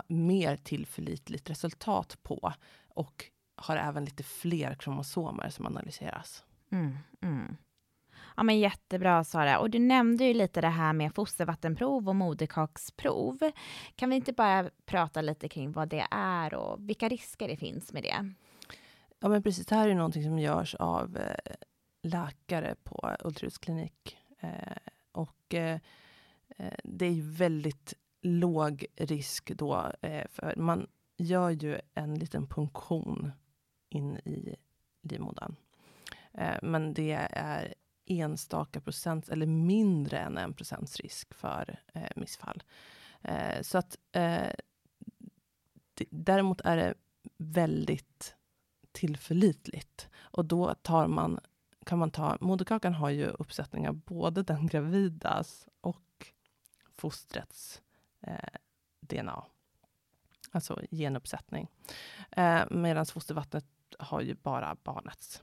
mer 0.07 0.57
tillförlitligt 0.57 1.50
resultat 1.50 2.19
på 2.23 2.52
och 2.88 3.25
har 3.57 3.76
även 3.76 4.04
lite 4.04 4.23
fler 4.23 4.75
kromosomer 4.75 5.50
som 5.50 5.66
analyseras. 5.66 6.45
Mm, 6.71 6.97
mm. 7.21 7.57
Ja, 8.37 8.43
men 8.43 8.59
jättebra 8.59 9.25
Sara. 9.25 9.59
Och 9.59 9.71
du 9.71 9.79
nämnde 9.79 10.25
ju 10.25 10.35
lite 10.35 10.61
det 10.61 10.69
här 10.69 10.93
med 10.93 11.15
fostervattenprov 11.15 12.09
och 12.09 12.17
moderkaksprov. 12.17 13.39
Kan 13.97 14.11
vi 14.11 14.17
inte 14.17 14.33
bara 14.33 14.71
prata 14.85 15.21
lite 15.21 15.49
kring 15.49 15.73
vad 15.73 15.89
det 15.89 16.07
är 16.11 16.55
och 16.55 16.89
vilka 16.89 17.09
risker 17.09 17.49
det 17.49 17.57
finns 17.57 17.93
med 17.93 18.03
det? 18.03 18.33
Ja, 19.21 19.29
men 19.29 19.43
precis. 19.43 19.67
Det 19.67 19.75
här 19.75 19.89
är 19.89 19.95
någonting 19.95 20.23
som 20.23 20.39
görs 20.39 20.75
av 20.75 21.17
eh, 21.17 21.55
läkare 22.03 22.75
på 22.85 23.17
ultraljudsklinik. 23.25 24.17
Eh, 24.41 24.77
och 25.12 25.55
eh, 25.55 25.79
det 26.85 27.07
är 27.07 27.11
ju 27.11 27.31
väldigt 27.31 27.95
låg 28.23 28.87
risk 28.97 29.51
då, 29.51 29.93
för 30.29 30.57
man 30.57 30.87
gör 31.17 31.51
ju 31.51 31.81
en 31.95 32.15
liten 32.15 32.47
punktion 32.47 33.33
in 33.89 34.17
i 34.17 34.57
livmodern. 35.03 35.57
Men 36.62 36.95
det 36.95 37.12
är 37.31 37.75
enstaka 38.21 38.81
procent, 38.81 39.28
eller 39.28 39.47
mindre 39.47 40.19
än 40.19 40.38
en 40.38 40.54
procents 40.54 40.97
risk 40.97 41.35
för 41.35 41.81
eh, 41.95 42.11
missfall. 42.16 42.62
Eh, 43.23 43.62
så 43.62 43.78
att 43.78 43.99
eh, 44.12 44.52
däremot 46.11 46.61
är 46.61 46.76
det 46.76 46.95
väldigt 47.37 48.35
tillförlitligt. 48.92 50.09
Och 50.14 50.45
då 50.45 50.75
tar 50.75 51.07
man, 51.07 51.40
kan 51.87 51.99
man 51.99 52.11
ta, 52.11 52.37
moderkakan 52.40 52.95
har 52.95 53.11
ju 53.11 53.26
uppsättningar 53.26 53.92
både 53.92 54.42
den 54.42 54.66
gravidas 54.66 55.69
och 55.81 56.33
fostrets 56.95 57.83
eh, 58.21 58.59
DNA. 59.00 59.45
Alltså 60.50 60.81
genuppsättning. 60.90 61.69
Eh, 62.31 62.62
Medan 62.71 63.07
fostervattnet 63.07 63.64
har 63.99 64.21
ju 64.21 64.35
bara 64.35 64.76
barnets. 64.83 65.42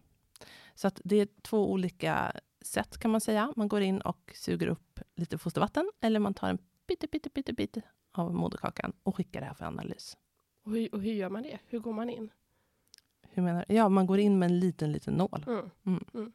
Så 0.75 0.87
att 0.87 1.01
det 1.03 1.15
är 1.15 1.27
två 1.41 1.71
olika 1.71 2.31
sätt 2.61 2.97
kan 2.97 3.11
man 3.11 3.21
säga. 3.21 3.53
Man 3.55 3.67
går 3.67 3.81
in 3.81 4.01
och 4.01 4.31
suger 4.35 4.67
upp 4.67 4.99
lite 5.15 5.37
fostervatten 5.37 5.91
eller 6.01 6.19
man 6.19 6.33
tar 6.33 6.49
en 6.49 6.57
pytte, 6.87 7.07
pytte, 7.07 7.29
pytte, 7.29 7.53
pytte 7.53 7.81
av 8.11 8.33
moderkakan 8.33 8.93
och 9.03 9.15
skickar 9.15 9.39
det 9.41 9.47
här 9.47 9.53
för 9.53 9.65
analys. 9.65 10.17
Och, 10.63 10.71
hur, 10.71 10.95
och 10.95 11.01
hur 11.01 11.13
gör 11.13 11.29
man 11.29 11.43
det? 11.43 11.59
Hur 11.65 11.79
går 11.79 11.93
man 11.93 12.09
in? 12.09 12.29
Hur 13.21 13.43
menar 13.43 13.65
du? 13.67 13.75
Ja, 13.75 13.89
man 13.89 14.07
går 14.07 14.19
in 14.19 14.39
med 14.39 14.51
en 14.51 14.59
liten, 14.59 14.91
liten 14.91 15.13
nål. 15.13 15.45
Mm. 15.85 16.31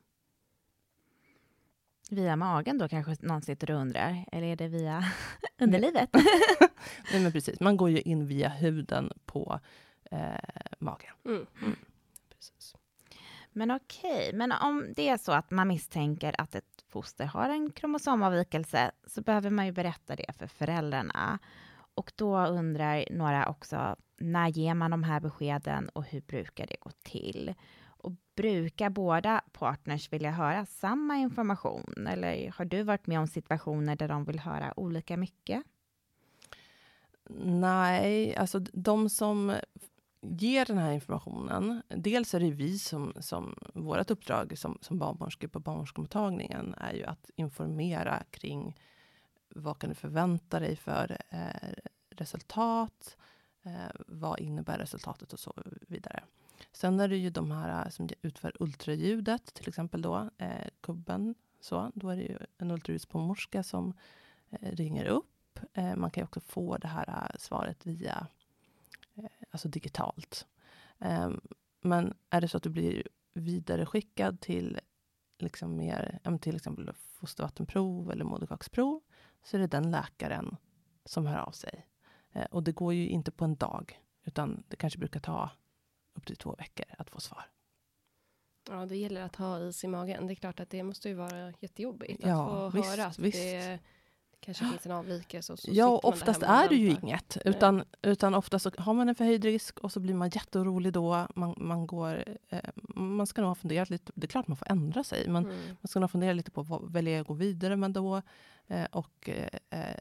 Via 2.11 2.37
magen 2.37 2.79
då 2.79 2.89
kanske 2.89 3.17
någon 3.21 3.43
sitter 3.43 3.71
och 3.71 3.81
undrar, 3.81 4.25
eller 4.33 4.47
är 4.47 4.57
det 4.57 4.69
via 4.69 5.05
underlivet? 5.59 6.11
Nej, 7.13 7.23
men 7.23 7.33
precis. 7.33 7.61
Man 7.61 7.77
går 7.77 7.91
ju 7.91 8.01
in 8.01 8.27
via 8.27 8.49
huden 8.49 9.13
på 9.25 9.61
eh, 10.11 10.19
magen. 10.79 11.13
Mm. 11.25 11.47
Precis. 12.29 12.75
Men 13.57 13.71
okej, 13.71 14.31
men 14.35 14.53
om 14.53 14.93
det 14.97 15.09
är 15.09 15.17
så 15.17 15.33
att 15.33 15.51
man 15.51 15.69
misstänker 15.69 16.35
att 16.39 16.55
ett 16.55 16.85
foster 16.89 17.27
har 17.27 17.49
en 17.49 17.71
kromosomavvikelse 17.71 18.91
så 19.07 19.23
behöver 19.23 19.51
man 19.51 19.67
ju 19.67 19.73
berätta 19.73 20.17
det 20.17 20.33
för 20.39 20.47
föräldrarna. 20.47 21.39
Och 21.95 22.13
då 22.17 22.47
undrar 22.47 23.05
några 23.11 23.49
också, 23.49 23.97
när 24.19 24.49
ger 24.49 24.75
man 24.75 24.91
de 24.91 25.05
här 25.05 25.21
beskeden 25.21 25.89
och 25.89 26.05
hur 26.05 26.21
brukar 26.21 26.67
det 26.67 26.77
gå 26.81 26.91
till? 26.91 27.55
Och 27.85 28.13
brukar 28.37 28.91
båda 28.91 29.41
partners 29.53 30.13
vilja 30.13 30.31
höra 30.31 30.67
samma 30.67 31.17
information? 31.17 32.07
Eller 32.09 32.51
har 32.51 32.65
du 32.65 32.83
varit 32.83 33.07
med 33.07 33.21
om 33.21 33.27
situationer 33.27 33.97
där 33.97 34.09
de 34.09 34.25
vill 34.25 34.41
höra 34.41 34.81
olika 34.81 35.17
mycket? 35.17 35.63
Nej, 37.45 38.37
alltså 38.37 38.59
de 38.59 39.11
som 39.11 39.55
ger 40.31 40.65
den 40.65 40.79
här 40.79 40.93
informationen. 40.93 41.83
Dels 41.89 42.35
är 42.35 42.41
det 42.41 42.51
vi 42.51 42.79
som, 42.79 43.13
som 43.21 43.55
vårt 43.75 44.11
uppdrag 44.11 44.59
som, 44.59 44.79
som 44.81 44.99
barnmorskor 44.99 45.49
på 45.49 45.61
barnmorskemottagningen 45.61 46.75
är 46.79 46.93
ju 46.93 47.05
att 47.05 47.31
informera 47.37 48.23
kring 48.31 48.77
vad 49.49 49.79
kan 49.79 49.91
du 49.91 49.95
förvänta 49.95 50.61
dig 50.61 50.77
för 50.77 51.19
eh, 51.31 51.73
resultat? 52.11 53.17
Eh, 53.63 53.73
vad 54.07 54.41
innebär 54.41 54.79
resultatet 54.79 55.33
och 55.33 55.41
så 55.41 55.53
vidare. 55.89 56.23
Sen 56.73 57.01
är 57.01 57.09
det 57.09 57.17
ju 57.17 57.31
de 57.31 57.51
här 57.51 57.85
eh, 57.85 57.91
som 57.91 58.09
utför 58.23 58.53
ultraljudet, 58.61 59.55
till 59.55 59.69
exempel 59.69 60.03
då 60.03 60.31
eh, 60.39 60.69
kubben. 60.81 61.35
Så, 61.61 61.91
då 61.95 62.09
är 62.09 62.17
det 62.17 62.23
ju 62.23 62.39
en 62.59 62.71
ultraljudsbarnmorska 62.71 63.63
som 63.63 63.95
eh, 64.51 64.71
ringer 64.71 65.05
upp. 65.05 65.61
Eh, 65.73 65.97
man 65.97 66.11
kan 66.11 66.21
ju 66.21 66.25
också 66.25 66.41
få 66.41 66.77
det 66.77 66.89
här 66.89 67.09
eh, 67.09 67.39
svaret 67.39 67.87
via 67.87 68.27
alltså 69.55 69.69
digitalt. 69.69 70.47
Eh, 70.99 71.31
men 71.81 72.15
är 72.31 72.41
det 72.41 72.49
så 72.49 72.57
att 72.57 72.63
du 72.63 72.71
blir 72.71 73.09
vidareskickad 73.35 74.41
till 74.41 74.81
liksom 75.39 75.77
mer, 75.77 76.19
till 76.41 76.57
exempel 76.57 76.91
fostervattenprov 76.95 78.11
eller 78.11 78.25
moderkaksprov, 78.25 79.01
så 79.43 79.57
är 79.57 79.61
det 79.61 79.67
den 79.67 79.91
läkaren 79.91 80.57
som 81.05 81.27
hör 81.27 81.39
av 81.39 81.51
sig. 81.51 81.87
Eh, 82.33 82.45
och 82.45 82.63
det 82.63 82.73
går 82.73 82.95
ju 82.95 83.09
inte 83.09 83.31
på 83.31 83.45
en 83.45 83.55
dag, 83.57 84.01
utan 84.25 84.65
det 84.69 84.77
kanske 84.77 84.99
brukar 84.99 85.21
ta 85.21 85.51
upp 86.15 86.27
till 86.27 86.37
två 86.37 86.55
veckor 86.55 86.87
att 86.99 87.11
få 87.11 87.21
svar. 87.21 87.45
Ja, 88.71 88.87
det 88.87 88.97
gäller 88.97 89.23
att 89.23 89.37
ha 89.37 89.69
is 89.69 89.85
i 89.85 89.89
magen. 89.89 90.27
Det 90.27 90.33
är 90.33 90.35
klart 90.35 90.61
att 90.61 90.71
det 90.71 90.83
måste 90.83 91.09
ju 91.09 91.15
vara 91.15 91.53
jättejobbigt 91.61 92.23
Ja, 92.27 92.67
att 92.67 92.73
få 92.73 92.79
visst, 92.79 92.91
höra 92.91 93.07
att 93.07 93.19
visst. 93.19 93.39
det 93.39 93.79
kanske 94.45 94.65
finns 94.69 94.87
en 94.87 94.93
avvikelse. 94.93 95.53
Och 95.53 95.59
så 95.59 95.71
Ja, 95.73 95.87
där 95.91 96.07
oftast 96.07 96.43
och 96.43 96.49
är 96.49 96.69
det 96.69 96.75
ju 96.77 96.91
inget. 97.03 97.37
Utan, 97.45 97.85
utan 98.03 98.35
oftast 98.35 98.63
så 98.63 98.71
har 98.79 98.95
man 98.95 99.09
en 99.09 99.15
förhöjd 99.15 99.45
risk 99.45 99.79
och 99.79 99.93
så 99.93 100.01
blir 100.01 100.15
man 100.15 100.29
jätteorolig 100.29 100.93
då. 100.93 101.27
Man, 101.35 101.55
man, 101.57 101.87
går, 101.87 102.25
eh, 102.49 102.61
man 102.95 103.27
ska 103.27 103.41
nog 103.43 103.49
ha 103.51 103.55
funderat 103.55 103.91
lite. 103.91 104.13
Det 104.15 104.27
är 104.27 104.29
klart 104.29 104.49
man 104.49 104.57
får 104.57 104.71
ändra 104.71 105.05
sig, 105.05 105.29
men 105.29 105.45
Mm. 105.45 105.57
man 105.81 105.89
ska 105.89 106.01
nog 106.01 106.11
fundera 106.11 106.33
lite 106.33 106.51
på 106.51 106.63
vad 106.63 106.93
väljer 106.93 107.15
jag 107.15 107.21
att 107.21 107.27
gå 107.27 107.35
vidare 107.35 107.77
med 107.77 107.91
då? 107.91 108.23
Eh, 108.67 108.85
och 108.93 109.29
eh, 109.29 109.81
eh, 109.81 109.97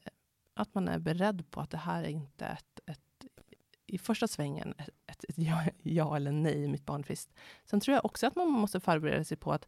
att 0.54 0.76
man 0.76 0.88
är 0.88 1.00
beredd 1.00 1.52
på 1.52 1.62
att 1.62 1.70
det 1.70 1.78
här 1.78 2.04
är 2.04 2.08
inte 2.10 2.46
ett, 2.46 2.80
ett 2.86 3.00
i 3.88 3.98
första 3.98 4.28
svängen 4.28 4.74
ett, 4.78 4.90
ett, 5.08 5.24
ett 5.30 5.38
ja, 5.38 5.64
ja 5.84 6.16
eller 6.16 6.32
nej 6.32 6.64
i 6.64 6.68
mitt 6.68 6.86
barnfrist. 6.86 7.34
Sen 7.66 7.80
tror 7.80 7.96
jag 7.96 8.06
också 8.06 8.28
att 8.28 8.36
man 8.36 8.50
måste 8.52 8.80
förbereda 8.80 9.24
sig 9.24 9.38
på 9.38 9.52
att 9.52 9.68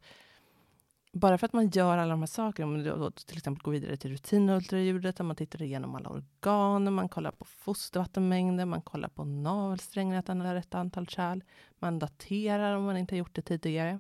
bara 1.16 1.38
för 1.38 1.46
att 1.46 1.54
man 1.54 1.70
gör 1.70 1.98
alla 1.98 2.12
de 2.12 2.20
här 2.20 2.28
sakerna, 2.28 2.68
om 2.68 2.84
du 2.84 3.12
till 3.12 3.38
exempel 3.38 3.64
går 3.64 3.72
vidare 3.72 3.98
till 3.98 4.12
rutinultraljudet, 4.12 5.18
där 5.18 5.24
man 5.24 5.36
tittar 5.36 5.62
igenom 5.62 5.96
alla 5.96 6.10
organ, 6.10 6.94
man 6.94 7.10
kollar 7.10 7.32
på 7.32 7.46
fostervattenmängden, 7.46 8.70
man 8.70 8.82
kollar 8.82 9.10
på 9.10 9.24
navelsträngen, 9.24 10.20
att 10.20 10.26
den 10.26 10.42
har 10.42 10.54
rätt 10.54 10.76
antal 10.76 11.08
kärl, 11.08 11.44
man 11.80 12.00
daterar 12.00 12.76
om 12.76 12.84
man 12.84 12.98
inte 12.98 13.16
har 13.16 13.18
gjort 13.18 13.36
det 13.36 13.42
tidigare. 13.42 14.00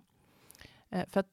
Eh, 0.89 1.05
för 1.07 1.19
att, 1.19 1.29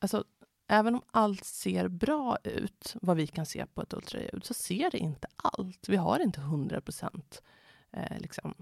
alltså, 0.00 0.24
även 0.68 0.94
om 0.94 1.02
allt 1.10 1.44
ser 1.44 1.88
bra 1.88 2.38
ut, 2.44 2.96
vad 3.02 3.16
vi 3.16 3.26
kan 3.26 3.46
se 3.46 3.66
på 3.66 3.82
ett 3.82 3.94
ultraljud, 3.94 4.44
så 4.44 4.54
ser 4.54 4.90
det 4.90 4.98
inte 4.98 5.28
allt. 5.36 5.88
Vi 5.88 5.96
har 5.96 6.20
inte 6.20 6.40
100 6.40 6.80
procent 6.80 7.42
eh, 7.90 8.18
liksom, 8.18 8.54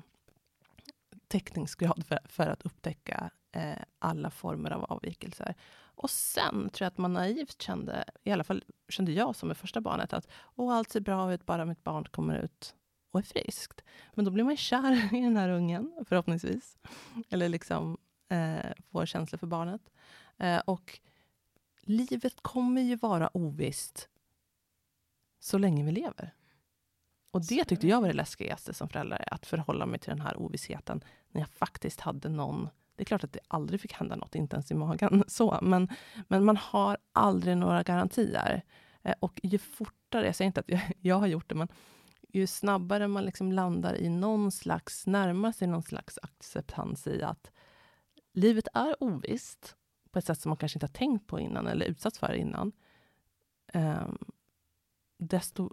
täckningsgrad 1.28 2.06
för, 2.06 2.18
för 2.24 2.46
att 2.46 2.62
upptäcka 2.62 3.30
eh, 3.52 3.82
alla 3.98 4.30
former 4.30 4.70
av 4.70 4.84
avvikelser. 4.84 5.54
Och 6.00 6.10
sen 6.10 6.70
tror 6.70 6.84
jag 6.84 6.90
att 6.90 6.98
man 6.98 7.12
naivt 7.12 7.62
kände, 7.62 8.04
i 8.24 8.32
alla 8.32 8.44
fall 8.44 8.64
kände 8.88 9.12
jag 9.12 9.36
som 9.36 9.48
med 9.48 9.56
första 9.56 9.80
barnet, 9.80 10.12
att 10.12 10.28
Åh, 10.54 10.74
allt 10.74 10.90
ser 10.90 11.00
bra 11.00 11.34
ut, 11.34 11.46
bara 11.46 11.64
mitt 11.64 11.84
barn 11.84 12.04
kommer 12.04 12.38
ut 12.38 12.74
och 13.10 13.20
är 13.20 13.24
friskt. 13.24 13.84
Men 14.14 14.24
då 14.24 14.30
blir 14.30 14.44
man 14.44 14.56
kär 14.56 15.14
i 15.14 15.20
den 15.20 15.36
här 15.36 15.48
ungen, 15.48 16.04
förhoppningsvis. 16.08 16.78
Eller 17.30 17.48
liksom 17.48 17.98
eh, 18.28 18.70
får 18.90 19.06
känslor 19.06 19.38
för 19.38 19.46
barnet. 19.46 19.90
Eh, 20.38 20.58
och 20.58 21.00
livet 21.80 22.42
kommer 22.42 22.80
ju 22.80 22.96
vara 22.96 23.30
ovisst 23.36 24.08
så 25.40 25.58
länge 25.58 25.84
vi 25.84 25.92
lever. 25.92 26.34
Och 27.30 27.46
det 27.46 27.64
tyckte 27.64 27.88
jag 27.88 28.00
var 28.00 28.08
det 28.08 28.14
läskigaste 28.14 28.74
som 28.74 28.88
förälder, 28.88 29.34
att 29.34 29.46
förhålla 29.46 29.86
mig 29.86 29.98
till 29.98 30.10
den 30.10 30.20
här 30.20 30.36
ovissheten 30.36 31.04
när 31.28 31.40
jag 31.40 31.50
faktiskt 31.50 32.00
hade 32.00 32.28
någon 32.28 32.68
det 33.00 33.04
är 33.04 33.06
klart 33.06 33.24
att 33.24 33.32
det 33.32 33.40
aldrig 33.48 33.80
fick 33.80 33.92
hända 33.92 34.16
något, 34.16 34.34
inte 34.34 34.56
ens 34.56 34.70
i 34.70 34.74
magen. 34.74 35.24
så, 35.28 35.58
Men, 35.62 35.88
men 36.28 36.44
man 36.44 36.56
har 36.56 36.98
aldrig 37.12 37.56
några 37.56 37.82
garantier. 37.82 38.62
Eh, 39.02 39.14
och 39.20 39.40
ju 39.42 39.58
fortare, 39.58 40.26
jag 40.26 40.36
säger 40.36 40.46
inte 40.46 40.60
att 40.60 40.68
jag, 40.68 40.80
jag 41.00 41.16
har 41.16 41.26
gjort 41.26 41.48
det, 41.48 41.54
men 41.54 41.68
ju 42.28 42.46
snabbare 42.46 43.08
man 43.08 43.24
liksom 43.24 43.52
landar 43.52 43.94
i 43.94 44.08
någon 44.08 44.52
slags, 44.52 45.06
närmar 45.06 45.52
sig 45.52 45.68
någon 45.68 45.82
slags 45.82 46.18
acceptans 46.22 47.06
i 47.06 47.22
att 47.22 47.50
livet 48.32 48.68
är 48.74 49.02
ovisst 49.02 49.76
på 50.10 50.18
ett 50.18 50.24
sätt 50.24 50.40
som 50.40 50.50
man 50.50 50.56
kanske 50.56 50.76
inte 50.76 50.86
har 50.86 50.92
tänkt 50.92 51.26
på 51.26 51.40
innan 51.40 51.66
eller 51.66 51.86
utsatts 51.86 52.18
för 52.18 52.32
innan. 52.32 52.72
Um, 53.74 54.18
desto 55.18 55.70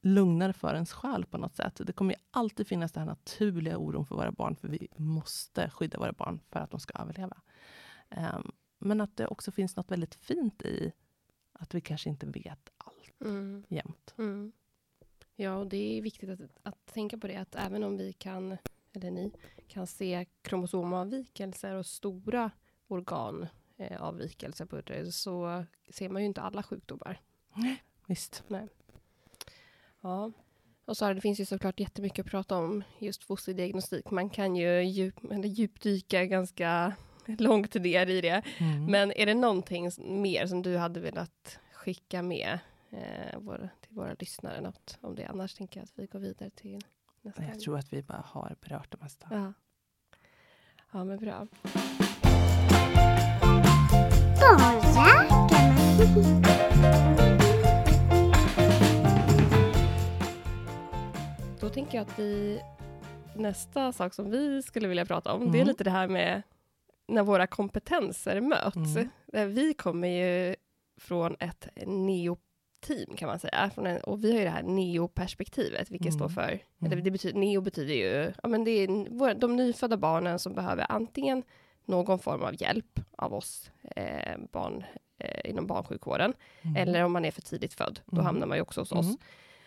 lugnare 0.00 0.52
för 0.52 0.74
ens 0.74 0.92
själ 0.92 1.24
på 1.24 1.38
något 1.38 1.56
sätt. 1.56 1.80
Det 1.84 1.92
kommer 1.92 2.16
alltid 2.30 2.66
finnas 2.66 2.92
den 2.92 3.00
här 3.00 3.08
naturliga 3.08 3.78
oron 3.78 4.06
för 4.06 4.14
våra 4.14 4.32
barn, 4.32 4.56
för 4.56 4.68
vi 4.68 4.88
måste 4.96 5.70
skydda 5.70 5.98
våra 5.98 6.12
barn 6.12 6.40
för 6.50 6.60
att 6.60 6.70
de 6.70 6.80
ska 6.80 6.98
överleva. 6.98 7.36
Um, 8.10 8.52
men 8.78 9.00
att 9.00 9.16
det 9.16 9.26
också 9.26 9.52
finns 9.52 9.76
något 9.76 9.90
väldigt 9.90 10.14
fint 10.14 10.62
i 10.62 10.92
att 11.52 11.74
vi 11.74 11.80
kanske 11.80 12.08
inte 12.08 12.26
vet 12.26 12.70
allt 12.76 13.20
mm. 13.20 13.64
jämt. 13.68 14.14
Mm. 14.18 14.52
Ja, 15.36 15.56
och 15.56 15.66
det 15.66 15.98
är 15.98 16.02
viktigt 16.02 16.30
att, 16.30 16.40
att 16.62 16.86
tänka 16.86 17.18
på 17.18 17.26
det, 17.26 17.36
att 17.36 17.54
även 17.54 17.84
om 17.84 17.96
vi 17.96 18.12
kan, 18.12 18.56
eller 18.92 19.10
ni, 19.10 19.32
kan 19.68 19.86
se 19.86 20.26
kromosomavvikelser 20.42 21.74
och 21.74 21.86
stora 21.86 22.50
organavvikelser 22.88 24.64
eh, 24.64 24.68
på 24.68 24.80
det, 24.80 25.12
så 25.12 25.64
ser 25.88 26.08
man 26.08 26.22
ju 26.22 26.26
inte 26.26 26.42
alla 26.42 26.62
sjukdomar. 26.62 27.20
Visst. 28.06 28.44
Nej. 28.48 28.68
Ja. 30.08 30.32
Och 30.84 30.96
så 30.96 31.12
det 31.12 31.20
finns 31.20 31.40
ju 31.40 31.44
såklart 31.44 31.80
jättemycket 31.80 32.24
att 32.24 32.30
prata 32.30 32.56
om 32.56 32.84
just 32.98 33.24
fosterdiagnostik. 33.24 34.10
Man 34.10 34.30
kan 34.30 34.56
ju 34.56 34.82
djup, 34.82 35.24
eller 35.30 35.48
djupdyka 35.48 36.24
ganska 36.24 36.92
långt 37.26 37.74
ner 37.74 38.06
i 38.06 38.20
det. 38.20 38.42
Mm. 38.58 38.84
Men 38.84 39.12
är 39.12 39.26
det 39.26 39.34
någonting 39.34 39.90
mer 39.98 40.46
som 40.46 40.62
du 40.62 40.76
hade 40.76 41.00
velat 41.00 41.58
skicka 41.72 42.22
med 42.22 42.58
eh, 42.90 43.38
våra, 43.38 43.68
till 43.80 43.96
våra 43.96 44.14
lyssnare? 44.18 44.60
Något 44.60 44.98
om 45.00 45.14
det? 45.14 45.24
Annars 45.24 45.54
tänker 45.54 45.80
jag 45.80 45.84
att 45.84 45.92
vi 45.94 46.06
går 46.06 46.18
vidare 46.18 46.50
till 46.50 46.80
nästa. 47.22 47.42
Jag 47.42 47.60
tror 47.60 47.78
att 47.78 47.92
vi 47.92 48.02
bara 48.02 48.24
har 48.26 48.56
berört 48.60 48.90
det 48.90 49.00
mesta. 49.00 49.26
Ja, 49.30 49.52
ja 50.92 51.04
men 51.04 51.18
bra. 51.18 51.48
Då 61.60 61.68
tänker 61.68 61.98
jag 61.98 62.06
att 62.06 62.18
vi 62.18 62.60
nästa 63.34 63.92
sak 63.92 64.14
som 64.14 64.30
vi 64.30 64.62
skulle 64.62 64.88
vilja 64.88 65.04
prata 65.04 65.32
om, 65.32 65.40
mm. 65.40 65.52
det 65.52 65.58
är 65.58 65.62
mm. 65.62 65.68
lite 65.68 65.84
det 65.84 65.90
här 65.90 66.08
med 66.08 66.42
när 67.08 67.22
våra 67.22 67.46
kompetenser 67.46 68.40
möts. 68.40 68.96
Mm. 69.32 69.54
Vi 69.54 69.74
kommer 69.74 70.08
ju 70.08 70.56
från 71.00 71.36
ett 71.40 71.68
neo-team 71.86 73.16
kan 73.16 73.28
man 73.28 73.38
säga. 73.38 73.70
En, 73.76 74.00
och 74.00 74.24
vi 74.24 74.32
har 74.32 74.38
ju 74.38 74.44
det 74.44 74.50
här 74.50 74.62
neo-perspektivet, 74.62 75.90
vilket 75.90 76.14
mm. 76.14 76.18
står 76.18 76.28
för, 76.28 76.60
mm. 76.80 77.04
det 77.04 77.10
betyder, 77.10 77.40
neo 77.40 77.60
betyder 77.60 77.94
ju, 77.94 78.32
ja 78.42 78.48
men 78.48 78.64
det 78.64 78.70
är 78.70 79.34
de 79.34 79.56
nyfödda 79.56 79.96
barnen 79.96 80.38
som 80.38 80.54
behöver 80.54 80.86
antingen 80.88 81.42
någon 81.84 82.18
form 82.18 82.42
av 82.42 82.62
hjälp 82.62 83.00
av 83.16 83.34
oss 83.34 83.70
eh, 83.96 84.38
barn 84.52 84.84
eh, 85.18 85.50
inom 85.50 85.66
barnsjukvården, 85.66 86.34
mm. 86.62 86.76
eller 86.76 87.04
om 87.04 87.12
man 87.12 87.24
är 87.24 87.30
för 87.30 87.42
tidigt 87.42 87.74
född, 87.74 88.00
då 88.06 88.16
mm. 88.16 88.26
hamnar 88.26 88.46
man 88.46 88.56
ju 88.56 88.62
också 88.62 88.80
hos 88.80 88.92
oss. 88.92 89.06
Mm. 89.06 89.18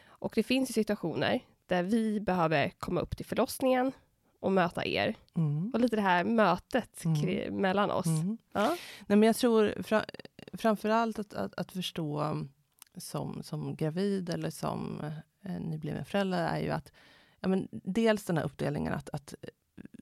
Och 0.08 0.32
det 0.36 0.44
finns 0.44 0.70
ju 0.70 0.74
situationer 0.74 1.42
där 1.72 1.84
vi 1.84 2.20
behöver 2.20 2.70
komma 2.70 3.02
upp 3.02 3.18
till 3.18 3.26
förlossningen 3.26 3.92
och 4.40 4.52
möta 4.52 4.86
er. 4.86 5.16
Mm. 5.36 5.72
Och 5.74 5.80
lite 5.80 5.96
det 5.96 6.02
här 6.02 6.24
mötet 6.24 7.06
mm. 7.06 7.56
mellan 7.56 7.92
oss. 7.92 8.06
Mm. 8.06 8.38
Ja. 8.54 8.78
Nej, 9.08 9.18
men 9.18 9.24
jag 9.24 9.36
tror 9.36 9.84
fra, 9.84 10.06
framför 10.54 10.90
allt 10.90 11.20
att, 11.20 11.34
att, 11.34 11.54
att, 11.60 11.72
förstå 11.72 12.38
som, 12.98 13.44
som 13.44 13.76
gravid 13.76 14.30
eller 14.30 14.50
som 14.50 15.02
eh, 15.44 15.60
nybliven 15.60 16.06
förälder 16.06 16.48
är 16.48 16.60
ju 16.60 16.70
att 16.70 16.92
ja, 17.40 17.48
men 17.48 17.68
dels 17.72 18.26
den 18.26 18.38
här 18.38 18.44
uppdelningen 18.44 18.94
att, 18.94 19.10
att 19.10 19.34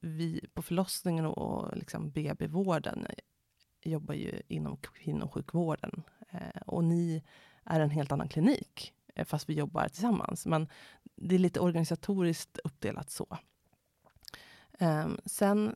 vi 0.01 0.45
på 0.53 0.61
förlossningen 0.61 1.25
och, 1.25 1.37
och 1.37 1.77
liksom 1.77 2.11
BB-vården 2.11 3.07
jobbar 3.83 4.13
ju 4.13 4.41
inom 4.47 4.77
kvinnosjukvården. 4.77 6.03
Eh, 6.29 6.61
och 6.65 6.83
ni 6.83 7.23
är 7.63 7.79
en 7.79 7.89
helt 7.89 8.11
annan 8.11 8.29
klinik, 8.29 8.93
eh, 9.15 9.25
fast 9.25 9.49
vi 9.49 9.53
jobbar 9.53 9.87
tillsammans. 9.87 10.45
Men 10.45 10.67
det 11.21 11.35
är 11.35 11.39
lite 11.39 11.59
organisatoriskt 11.59 12.59
uppdelat 12.63 13.11
så. 13.11 13.37
Ehm, 14.79 15.17
sen 15.25 15.75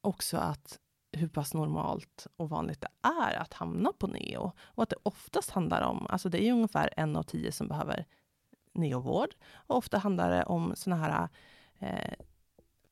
också 0.00 0.36
att 0.36 0.78
hur 1.12 1.28
pass 1.28 1.54
normalt 1.54 2.26
och 2.36 2.50
vanligt 2.50 2.80
det 2.80 3.08
är 3.08 3.36
att 3.36 3.54
hamna 3.54 3.92
på 3.92 4.06
neo. 4.06 4.52
Och 4.58 4.82
att 4.82 4.90
det 4.90 4.96
oftast 5.02 5.50
handlar 5.50 5.82
om, 5.82 6.06
alltså 6.10 6.28
det 6.28 6.44
är 6.44 6.52
ungefär 6.52 6.90
en 6.96 7.16
av 7.16 7.22
tio 7.22 7.52
som 7.52 7.68
behöver 7.68 8.06
neovård. 8.72 9.34
Och 9.54 9.76
ofta 9.76 9.98
handlar 9.98 10.30
det 10.30 10.44
om 10.44 10.72
såna 10.76 10.96
här 10.96 11.28
eh, 11.78 12.14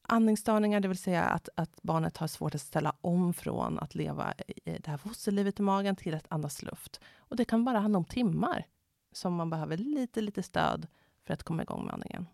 andningsstörningar, 0.03 0.81
det 0.81 0.89
vill 0.89 0.99
säga 0.99 1.23
att, 1.23 1.49
att 1.57 1.83
barnet 1.83 2.17
har 2.17 2.27
svårt 2.27 2.55
att 2.55 2.61
ställa 2.61 2.97
om 3.01 3.35
från 3.35 3.79
att 3.79 3.95
leva 3.95 4.35
i 4.65 4.79
det 4.79 4.91
här 4.91 4.97
fosterlivet 4.97 5.59
i 5.59 5.63
magen 5.63 5.97
till 5.97 6.15
att 6.15 6.27
andas 6.29 6.63
luft. 6.63 7.01
Och 7.17 7.37
det 7.37 7.45
kan 7.45 7.65
bara 7.65 7.79
handla 7.79 7.99
om 7.99 8.05
timmar 8.05 8.67
som 9.13 9.35
man 9.35 9.51
behöver 9.51 9.77
lite, 9.77 10.21
lite 10.21 10.43
stöd 10.43 10.87
för 11.27 11.35
att 11.35 11.43
komma 11.43 11.63
igång 11.63 11.85
med 11.85 11.95
andningen. 11.95 12.27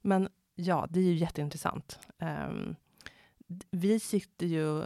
Men 0.00 0.28
ja, 0.54 0.86
det 0.90 1.00
är 1.00 1.04
ju 1.04 1.14
jätteintressant. 1.14 1.98
Um, 2.18 2.76
vi 3.70 4.00
sitter 4.00 4.46
ju... 4.46 4.84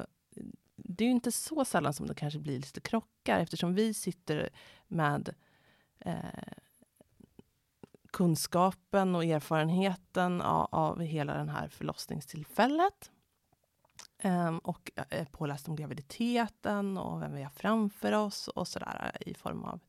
Det 0.76 1.04
är 1.04 1.06
ju 1.06 1.12
inte 1.12 1.32
så 1.32 1.64
sällan 1.64 1.94
som 1.94 2.06
det 2.06 2.14
kanske 2.14 2.38
blir 2.38 2.56
lite 2.56 2.80
krockar 2.80 3.40
eftersom 3.40 3.74
vi 3.74 3.94
sitter 3.94 4.48
med 4.86 5.34
eh, 5.98 6.14
kunskapen 8.10 9.14
och 9.14 9.24
erfarenheten 9.24 10.40
av, 10.42 10.68
av 10.72 11.00
hela 11.00 11.34
den 11.34 11.48
här 11.48 11.68
förlossningstillfället. 11.68 13.10
Um, 14.22 14.58
och 14.58 14.90
är 14.94 15.24
påläst 15.24 15.68
om 15.68 15.76
graviditeten 15.76 16.98
och 16.98 17.22
vem 17.22 17.34
vi 17.34 17.42
har 17.42 17.50
framför 17.50 18.12
oss 18.12 18.48
och 18.48 18.68
sådär 18.68 19.16
i 19.20 19.34
form 19.34 19.64
av 19.64 19.80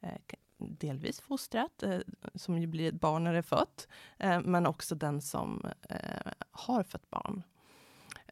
eh, 0.00 0.36
delvis 0.58 1.20
fostret, 1.20 1.82
eh, 1.82 2.00
som 2.34 2.58
ju 2.58 2.66
blir 2.66 2.88
ett 2.88 3.00
barn 3.00 3.24
när 3.24 3.32
det 3.32 3.38
är 3.38 3.42
fött, 3.42 3.88
eh, 4.18 4.40
men 4.40 4.66
också 4.66 4.94
den 4.94 5.22
som 5.22 5.70
eh, 5.88 6.32
har 6.50 6.82
fött 6.82 7.10
barn. 7.10 7.42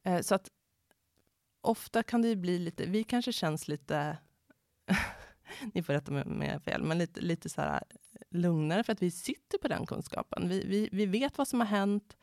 Eh, 0.02 0.20
så 0.20 0.34
att 0.34 0.48
ofta 1.60 2.02
kan 2.02 2.22
det 2.22 2.28
ju 2.28 2.37
bli 2.37 2.58
lite, 2.58 2.87
vi 2.87 3.04
kanske 3.04 3.32
känns 3.32 3.68
lite 3.68 4.18
ni 5.74 5.82
får 5.82 5.92
rätta 5.92 6.12
mig 6.12 6.22
om 6.22 6.42
jag 6.42 6.62
fel, 6.62 6.82
men 6.82 6.98
lite, 6.98 7.20
lite 7.20 7.48
så 7.48 7.60
här 7.60 7.82
lugnare 8.30 8.84
för 8.84 8.92
att 8.92 9.02
vi 9.02 9.10
sitter 9.10 9.58
på 9.58 9.68
den 9.68 9.87
kunskapen. 9.87 10.48
Vi, 10.48 10.64
vi, 10.66 10.88
vi 10.92 11.06
vet 11.06 11.38
vad 11.38 11.48
som 11.48 11.60
har 11.60 11.66
hänt, 11.66 12.16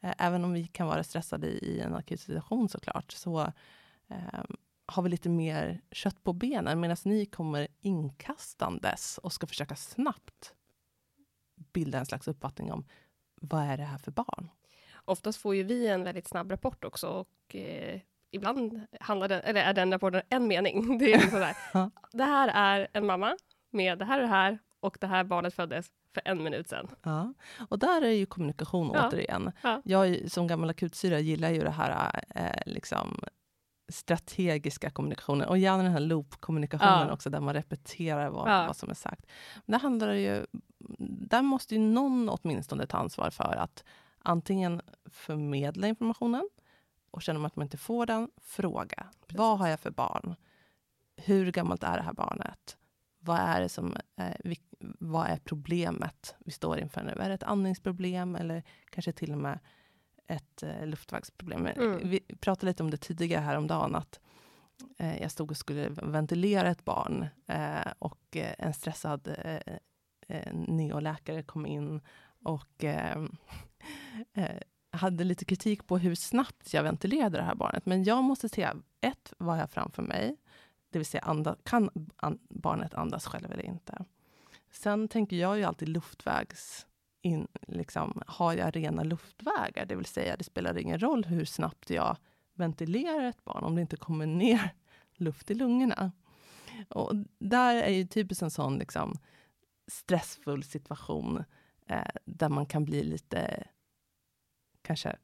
eh, 0.00 0.14
även 0.18 0.44
om 0.44 0.52
vi 0.52 0.66
kan 0.66 0.86
vara 0.86 1.04
stressade 1.04 1.46
i, 1.46 1.80
en 1.80 1.94
akut 1.94 2.20
situation 2.20 2.68
såklart, 2.68 3.12
så 3.12 3.52
ehm, 4.08 4.56
har 4.88 5.02
vi 5.02 5.08
lite 5.08 5.28
mer 5.28 5.80
kött 5.90 6.24
på 6.24 6.32
benen, 6.32 6.80
medan 6.80 6.96
ni 7.04 7.26
kommer 7.26 7.68
inkastandes 7.80 9.18
och 9.18 9.32
ska 9.32 9.46
försöka 9.46 9.76
snabbt 9.76 10.54
bilda 11.72 11.98
en 11.98 12.06
slags 12.06 12.28
uppfattning 12.28 12.72
om 12.72 12.84
vad 13.40 13.64
är 13.64 13.76
det 13.76 13.82
här 13.82 13.98
för 13.98 14.10
barn? 14.10 14.50
Oftast 15.04 15.40
får 15.40 15.54
ju 15.54 15.62
vi 15.62 15.86
en 15.86 16.04
väldigt 16.04 16.28
snabb 16.28 16.50
rapport 16.50 16.84
också 16.84 17.08
och 17.08 17.56
eh, 17.56 18.00
ibland 18.30 18.80
handlar 19.00 19.28
den, 19.28 19.40
eller 19.40 19.60
är 19.60 19.74
den 19.74 19.92
rapporten 19.92 20.22
en 20.28 20.46
mening. 20.46 20.98
Det 20.98 21.12
är 21.12 21.20
liksom 21.20 21.40
där. 21.40 21.56
det 22.12 22.24
här 22.24 22.48
är 22.48 22.88
en 22.92 23.06
mamma 23.06 23.36
med 23.70 23.98
det 23.98 24.04
här 24.04 24.18
och 24.20 24.26
det 24.26 24.34
här 24.34 24.58
och 24.80 24.98
det 25.00 25.06
här 25.06 25.24
barnet 25.24 25.54
föddes 25.54 25.86
för 26.14 26.22
en 26.24 26.42
minut 26.42 26.68
sedan. 26.68 26.88
Ja, 27.02 27.34
och 27.68 27.78
där 27.78 28.02
är 28.02 28.10
ju 28.10 28.26
kommunikation 28.26 28.90
ja. 28.94 29.08
återigen. 29.08 29.52
Ja. 29.62 29.82
Jag 29.84 30.30
som 30.30 30.46
gammal 30.46 30.70
akutsyra 30.70 31.18
gillar 31.18 31.50
ju 31.50 31.60
det 31.60 31.70
här 31.70 32.22
eh, 32.34 32.62
liksom 32.66 33.20
strategiska 33.88 34.90
kommunikationen 34.90 35.48
och 35.48 35.58
gärna 35.58 35.82
den 35.82 35.92
här 35.92 36.00
loop-kommunikationen 36.00 37.08
Ja. 37.08 37.12
också, 37.12 37.30
där 37.30 37.40
man 37.40 37.54
repeterar 37.54 38.30
vad, 38.30 38.50
Ja. 38.52 38.66
vad 38.66 38.76
som 38.76 38.90
är 38.90 38.94
sagt. 38.94 39.26
Men 39.66 39.72
det 39.72 39.78
handlar 39.82 40.12
ju, 40.12 40.46
där 40.98 41.42
måste 41.42 41.74
ju 41.74 41.80
någon 41.80 42.28
åtminstone 42.28 42.86
ta 42.86 42.98
ansvar 42.98 43.30
för 43.30 43.56
att 43.56 43.84
antingen 44.18 44.80
förmedla 45.10 45.88
informationen 45.88 46.48
och 47.10 47.22
känner 47.22 47.40
man 47.40 47.46
att 47.46 47.56
man 47.56 47.62
inte 47.66 47.76
får 47.76 48.06
den, 48.06 48.30
fråga. 48.42 49.06
Vad 49.28 49.58
har 49.58 49.68
jag 49.68 49.80
för 49.80 49.90
barn? 49.90 50.34
Hur 51.16 51.52
gammalt 51.52 51.82
är 51.82 51.96
det 51.96 52.02
här 52.02 52.12
barnet? 52.12 52.76
Vad 53.20 53.38
är, 53.38 53.60
det 53.60 53.68
som, 53.68 53.96
eh, 54.16 54.36
vi, 54.44 54.60
vad 54.80 55.26
är 55.26 55.36
problemet 55.44 56.34
vi 56.38 56.50
står 56.52 56.78
inför 56.78 57.02
nu? 57.02 57.12
Är 57.12 57.28
det 57.28 57.34
ett 57.34 57.42
andningsproblem 57.42 58.36
eller 58.36 58.62
kanske 58.90 59.12
till 59.12 59.32
och 59.32 59.38
med 59.38 59.58
ett 60.28 60.62
eh, 60.62 60.86
luftvägsproblem? 60.86 61.66
Mm. 61.66 62.08
Vi 62.08 62.20
pratade 62.40 62.66
lite 62.66 62.82
om 62.82 62.90
det 62.90 62.96
tidigare 62.96 63.40
här 63.40 63.56
om 63.56 63.66
dagen 63.66 63.94
att 63.94 64.20
eh, 64.98 65.22
jag 65.22 65.30
stod 65.30 65.50
och 65.50 65.56
skulle 65.56 65.88
ventilera 65.88 66.68
ett 66.68 66.84
barn 66.84 67.26
eh, 67.46 67.92
och 67.98 68.36
eh, 68.36 68.54
en 68.58 68.74
stressad 68.74 69.28
eh, 69.44 69.74
eh, 70.28 70.52
neoläkare 70.52 71.42
kom 71.42 71.66
in 71.66 72.00
och 72.44 72.84
eh, 72.84 73.26
hade 74.90 75.24
lite 75.24 75.44
kritik 75.44 75.86
på 75.86 75.98
hur 75.98 76.14
snabbt 76.14 76.74
jag 76.74 76.82
ventilerade 76.82 77.38
det 77.38 77.44
här 77.44 77.54
barnet. 77.54 77.86
Men 77.86 78.04
jag 78.04 78.24
måste 78.24 78.48
se, 78.48 78.68
ett, 79.00 79.32
vad 79.38 79.56
jag 79.56 79.62
har 79.62 79.66
framför 79.68 80.02
mig? 80.02 80.36
Det 80.90 80.98
vill 80.98 81.06
säga, 81.06 81.22
anda, 81.22 81.56
kan 81.62 81.90
an, 82.16 82.38
barnet 82.48 82.94
andas 82.94 83.26
själv 83.26 83.52
eller 83.52 83.66
inte? 83.66 84.04
Sen 84.70 85.08
tänker 85.08 85.36
jag 85.36 85.58
ju 85.58 85.64
alltid 85.64 85.88
luftvägs... 85.88 86.86
In, 87.22 87.48
liksom, 87.68 88.22
har 88.26 88.52
jag 88.52 88.76
rena 88.76 89.02
luftvägar? 89.02 89.86
Det 89.86 89.96
vill 89.96 90.06
säga, 90.06 90.36
det 90.36 90.44
spelar 90.44 90.78
ingen 90.78 90.98
roll 90.98 91.24
hur 91.24 91.44
snabbt 91.44 91.90
jag 91.90 92.16
ventilerar 92.54 93.24
ett 93.28 93.44
barn 93.44 93.64
om 93.64 93.74
det 93.74 93.80
inte 93.80 93.96
kommer 93.96 94.26
ner 94.26 94.74
luft 95.16 95.50
i 95.50 95.54
lungorna. 95.54 96.12
Och 96.88 97.12
där 97.38 97.76
är 97.76 97.90
ju 97.90 98.06
typiskt 98.06 98.42
en 98.42 98.50
sån 98.50 98.78
liksom, 98.78 99.18
stressfull 99.86 100.64
situation 100.64 101.44
eh, 101.86 102.10
där 102.24 102.48
man 102.48 102.66
kan 102.66 102.84
bli 102.84 103.02
lite 103.02 103.64
kanske 104.82 105.16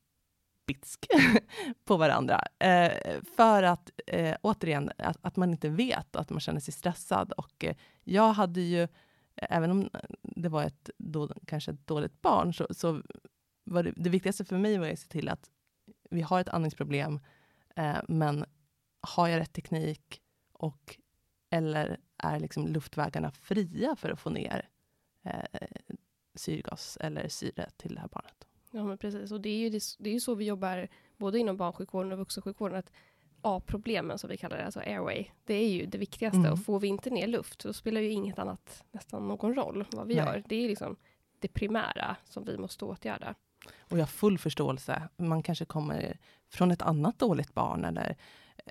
bitsk 0.67 1.07
på 1.85 1.97
varandra. 1.97 2.45
Eh, 2.59 3.23
för 3.37 3.63
att, 3.63 3.91
eh, 4.07 4.37
återigen, 4.43 4.91
att, 4.99 5.19
att 5.23 5.37
man 5.37 5.51
inte 5.51 5.69
vet, 5.69 6.17
att 6.17 6.31
man 6.31 6.41
känner 6.41 6.61
sig 6.61 6.75
stressad. 6.75 7.33
Och 7.33 7.65
eh, 7.65 7.77
jag 8.05 8.33
hade 8.33 8.61
ju, 8.61 8.89
även 9.37 9.71
om 9.71 9.91
det 10.23 10.49
var 10.49 10.65
ett 10.65 10.91
då, 10.99 11.35
kanske 11.47 11.71
ett 11.71 11.87
dåligt 11.87 12.23
barn, 12.23 12.55
så, 12.55 12.67
så 12.71 13.03
var 13.65 13.83
det, 13.83 13.93
det 13.97 14.11
viktigaste 14.11 14.45
för 14.45 14.59
mig 14.59 14.79
var 14.79 14.89
att 14.89 14.99
se 14.99 15.09
till 15.09 15.29
att 15.29 15.51
vi 16.11 16.23
har 16.23 16.41
ett 16.41 16.49
andningsproblem, 16.49 17.21
eh, 17.77 17.99
men 18.09 18.45
har 19.01 19.29
jag 19.29 19.41
rätt 19.41 19.53
teknik 19.53 20.23
och 20.53 20.99
eller 21.51 22.01
är 22.17 22.41
liksom 22.41 22.67
luftvägarna 22.67 23.31
fria 23.31 23.97
för 23.97 24.11
att 24.11 24.21
få 24.21 24.31
ner 24.31 24.69
eh, 25.23 25.69
syrgas 26.35 26.99
eller 27.01 27.29
syre 27.29 27.71
till 27.77 27.95
det 27.95 28.01
här 28.01 28.09
barnet? 28.09 28.47
Ja, 28.71 28.85
men 28.85 28.99
precis. 28.99 29.33
Och 29.33 29.41
det 29.41 29.49
är 29.49 29.59
ju, 29.59 29.71
det, 29.71 29.83
det 29.99 30.11
är 30.11 30.15
ju 30.15 30.21
så 30.21 30.35
vi 30.35 30.45
jobbar 30.45 30.89
både 31.17 31.39
inom 31.39 31.57
barnsjukvården 31.57 32.13
och 32.13 32.19
vuxensjukvården. 32.19 32.79
Att 32.79 32.93
A-problemen, 33.45 34.19
som 34.19 34.31
vi 34.31 34.37
kallar 34.37 34.57
det, 34.57 34.65
alltså 34.65 34.81
airway, 34.81 35.25
det 35.45 35.55
är 35.55 35.69
ju 35.69 35.87
det 35.87 35.99
viktigaste. 35.99 36.39
Mm. 36.39 36.53
Och 36.53 36.65
får 36.65 36.81
vi 36.81 36.89
inte 36.89 37.11
ner 37.11 37.27
luft, 37.27 37.63
då 37.63 37.73
spelar 37.73 38.01
ju 38.01 38.11
inget 38.11 38.39
annat 38.39 38.85
nästan 38.93 39.29
någon 39.29 39.55
roll 39.55 39.85
vad 39.93 40.07
vi 40.07 40.15
Nej. 40.15 40.25
gör. 40.25 40.43
Det 40.49 40.65
är 40.65 40.69
liksom 40.69 40.97
det 41.39 41.49
primära 41.49 42.17
som 42.25 42.45
vi 42.45 42.59
måste 42.59 42.85
åtgärda. 42.85 43.35
Och 43.79 43.99
jag 43.99 44.03
har 44.03 44.07
full 44.07 44.39
förståelse. 44.39 45.09
Man 45.17 45.43
kanske 45.43 45.65
kommer 45.65 46.19
från 46.49 46.71
ett 46.71 46.83
annat 46.83 47.19
dåligt 47.19 47.55
barn 47.55 47.85
eller, 47.85 48.17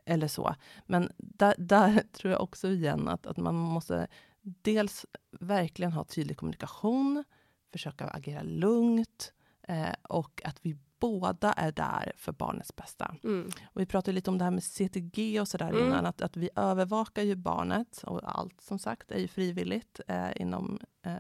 eller 0.06 0.28
så. 0.28 0.56
Men 0.86 1.12
där, 1.18 1.56
där 1.58 2.04
tror 2.12 2.32
jag 2.32 2.42
också 2.42 2.68
igen 2.68 3.08
att, 3.08 3.26
att 3.26 3.38
man 3.38 3.56
måste 3.56 4.08
dels 4.42 5.06
verkligen 5.32 5.92
ha 5.92 6.04
tydlig 6.04 6.38
kommunikation, 6.38 7.24
försöka 7.72 8.08
agera 8.08 8.42
lugnt 8.44 9.34
eh, 9.68 9.94
och 10.02 10.42
att 10.46 10.58
vi 10.62 10.78
båda 11.04 11.54
är 11.54 11.72
där 11.72 12.12
för 12.18 12.32
barnets 12.32 12.76
bästa. 12.76 13.16
Mm. 13.24 13.50
Och 13.66 13.82
vi 13.82 13.86
pratade 13.86 14.16
lite 14.16 14.30
om 14.30 14.38
det 14.38 14.44
här 14.44 14.52
med 14.52 14.64
CTG 14.64 15.42
och 15.42 15.48
sådär 15.48 15.70
Mm. 15.70 15.86
innan, 15.86 16.06
att, 16.06 16.22
att 16.22 16.38
vi 16.38 16.50
övervakar 16.56 17.24
ju 17.24 17.36
barnet 17.36 18.04
och 18.04 18.22
allt 18.24 18.62
som 18.62 18.80
sagt 18.80 19.12
är 19.12 19.20
ju 19.20 19.28
frivilligt 19.28 20.00
eh, 20.08 20.42
inom 20.42 20.80
eh, 21.02 21.16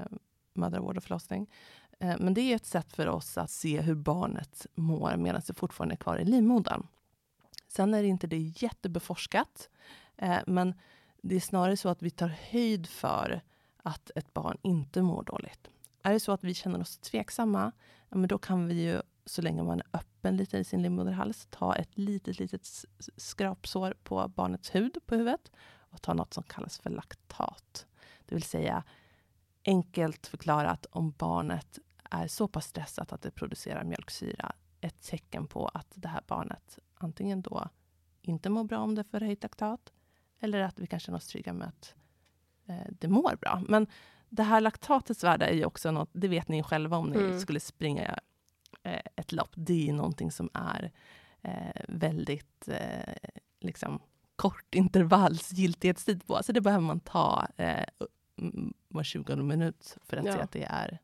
mödravård 0.54 0.98
och 0.98 1.04
förlossning. 1.04 1.50
Eh, 2.00 2.15
men 2.19 2.34
det 2.34 2.41
är 2.41 2.56
ett 2.56 2.65
sätt 2.65 2.93
för 2.93 3.08
oss 3.08 3.38
att 3.38 3.52
se 3.52 3.82
hur 3.82 3.96
barnet 3.96 4.67
mår 4.76 5.15
medan 5.17 5.41
det 5.48 5.54
fortfarande 5.54 5.96
är 5.96 5.98
kvar 5.98 6.17
i 6.17 6.26
livmodern. 6.26 6.88
Sen 7.67 7.93
är 7.93 8.02
det 8.02 8.08
inte 8.08 8.28
det 8.28 8.38
jättebeforskat, 8.38 9.69
eh, 10.17 10.39
men 10.48 10.74
det 11.22 11.36
är 11.36 11.39
snarare 11.39 11.78
så 11.78 11.89
att 11.89 12.02
vi 12.02 12.10
tar 12.10 12.36
höjd 12.52 12.88
för 12.88 13.41
att 13.84 14.12
ett 14.15 14.34
barn 14.34 14.58
inte 14.62 15.02
mår 15.02 15.24
dåligt. 15.24 15.69
Är 16.02 16.13
det 16.13 16.19
så 16.19 16.32
att 16.32 16.43
vi 16.43 16.54
känner 16.54 16.82
oss 16.82 16.98
tveksamma, 16.98 17.72
ja, 18.10 18.17
men 18.17 18.28
då 18.28 18.38
kan 18.38 18.67
vi 18.67 18.74
ju, 18.74 19.02
så 19.25 19.41
länge 19.41 19.63
man 19.63 19.79
är 19.79 19.88
öppen 19.93 20.38
lite 20.38 20.57
i 20.57 20.63
sin 20.63 20.81
livmoderhals, 20.81 21.47
ta 21.49 21.75
ett 21.75 21.97
litet, 21.97 22.39
litet 22.39 22.67
skrapsår 23.17 23.95
på 24.03 24.27
barnets 24.27 24.75
hud 24.75 24.97
på 25.05 25.15
huvudet 25.15 25.51
och 25.75 26.01
ta 26.01 26.13
något 26.13 26.33
som 26.33 26.43
kallas 26.43 26.77
för 26.79 26.89
laktat. 26.89 27.86
Det 28.25 28.36
vill 28.36 28.43
säga, 28.43 28.83
enkelt 29.65 30.27
förklarat, 30.27 30.86
om 30.91 31.12
barnet 31.12 31.79
är 32.12 32.27
så 32.27 32.47
pass 32.47 32.65
stressat 32.65 33.13
att 33.13 33.21
det 33.21 33.31
producerar 33.31 33.83
mjölksyra, 33.83 34.51
ett 34.81 35.01
tecken 35.01 35.47
på 35.47 35.67
att 35.67 35.88
det 35.95 36.07
här 36.07 36.21
barnet 36.27 36.79
antingen 36.95 37.41
då 37.41 37.69
inte 38.21 38.49
mår 38.49 38.63
bra 38.63 38.79
om 38.79 38.95
det 38.95 39.01
är 39.01 39.03
förhöjt 39.03 39.43
laktat, 39.43 39.93
eller 40.39 40.59
att 40.59 40.79
vi 40.79 40.88
kan 40.88 40.99
känna 40.99 41.17
oss 41.17 41.27
trygga 41.27 41.53
med 41.53 41.67
att 41.67 41.95
eh, 42.65 42.91
det 42.99 43.07
mår 43.07 43.36
bra. 43.41 43.62
Men 43.67 43.88
det 44.29 44.43
här 44.43 44.62
laktatets 44.62 45.23
värde 45.23 45.45
är 45.45 45.53
ju 45.53 45.65
också 45.65 45.91
något, 45.91 46.09
det 46.13 46.27
vet 46.27 46.47
ni 46.47 46.63
själva 46.63 46.97
om 46.97 47.09
ni 47.09 47.17
Mm. 47.17 47.39
skulle 47.39 47.59
springa 47.59 48.19
lopp. 49.34 49.52
Det 49.56 49.89
är 49.89 49.93
någonting 49.93 50.32
som 50.32 50.50
är 50.54 50.91
eh, 51.41 51.82
väldigt 51.88 52.67
eh, 52.67 53.13
liksom, 53.60 54.00
kort 54.36 54.76
intervalls 54.76 55.52
giltighetstid 55.52 56.28
på. 56.28 56.43
Så 56.43 56.52
det 56.52 56.62
behöver 56.62 56.84
man 56.86 57.00
ta 57.00 57.48
eh, 57.58 57.84
mm, 58.38 58.74
var 58.88 59.04
20 59.04 59.36
minut 59.36 59.98
för 60.04 60.17
att 60.17 60.26
Ja. 60.26 60.34
se 60.34 60.39
att 60.39 60.52
det 60.52 60.63
är 60.69 61.00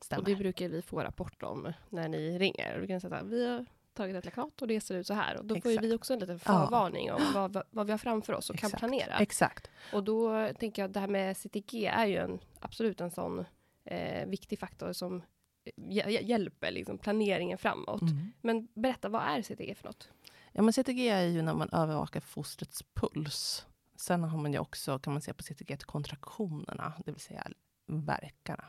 stämmer. 0.00 0.20
Och 0.22 0.28
det 0.28 0.36
brukar 0.36 0.68
vi 0.68 0.82
få 0.82 1.00
rapport 1.00 1.42
om 1.42 1.72
när 1.88 2.08
ni 2.08 2.38
ringer. 2.38 2.76
Och 2.76 2.82
vi 2.82 2.86
kan 2.86 3.00
säga 3.00 3.16
att 3.16 3.26
vi 3.26 3.46
har 3.48 3.66
tagit 3.94 4.16
ett 4.16 4.24
lakat 4.24 4.62
och 4.62 4.68
det 4.68 4.80
ser 4.80 4.94
ut 4.94 5.06
så 5.06 5.14
här. 5.14 5.36
Och 5.38 5.44
då 5.44 5.54
får 5.60 5.70
Exakt. 5.70 5.84
vi 5.84 5.94
också 5.94 6.12
en 6.12 6.18
liten 6.18 6.40
Ja. 6.44 6.52
förvarning 6.66 7.12
om 7.12 7.22
vad, 7.34 7.62
vad 7.70 7.86
vi 7.86 7.92
har 7.92 7.98
framför 7.98 8.32
oss 8.32 8.50
och 8.50 8.56
Exakt. 8.56 8.70
kan 8.70 8.78
planera. 8.78 9.18
Exakt. 9.18 9.70
Och 9.92 10.04
då 10.04 10.48
tänker 10.58 10.82
jag 10.82 10.88
att 10.88 10.94
det 10.94 11.00
här 11.00 11.08
med 11.08 11.36
CTG 11.36 11.86
är 11.86 12.06
ju 12.06 12.16
en, 12.16 12.38
absolut 12.60 13.00
en 13.00 13.10
sån 13.10 13.44
eh, 13.84 14.26
viktig 14.28 14.58
faktor 14.58 14.92
som 14.92 15.22
hjälper 15.76 16.70
liksom, 16.70 16.98
planeringen 16.98 17.58
framåt. 17.58 18.02
Mm. 18.02 18.32
Men 18.40 18.68
berätta, 18.74 19.08
vad 19.08 19.22
är 19.22 19.42
CTG 19.42 19.74
för 19.74 19.84
något? 19.84 20.08
Ja, 20.52 20.62
men 20.62 20.72
CTG 20.72 21.08
är 21.08 21.22
ju 21.22 21.42
när 21.42 21.54
man 21.54 21.68
övervakar 21.72 22.20
fostrets 22.20 22.82
puls. 22.94 23.66
Sen 23.96 24.24
har 24.24 24.38
man 24.38 24.52
ju 24.52 24.58
också, 24.58 24.98
kan 24.98 25.12
man 25.12 25.22
se 25.22 25.34
på 25.34 25.42
CTG, 25.42 25.76
kontraktionerna, 25.76 26.92
det 27.04 27.12
vill 27.12 27.20
säga 27.20 27.46
verkarna. 27.86 28.64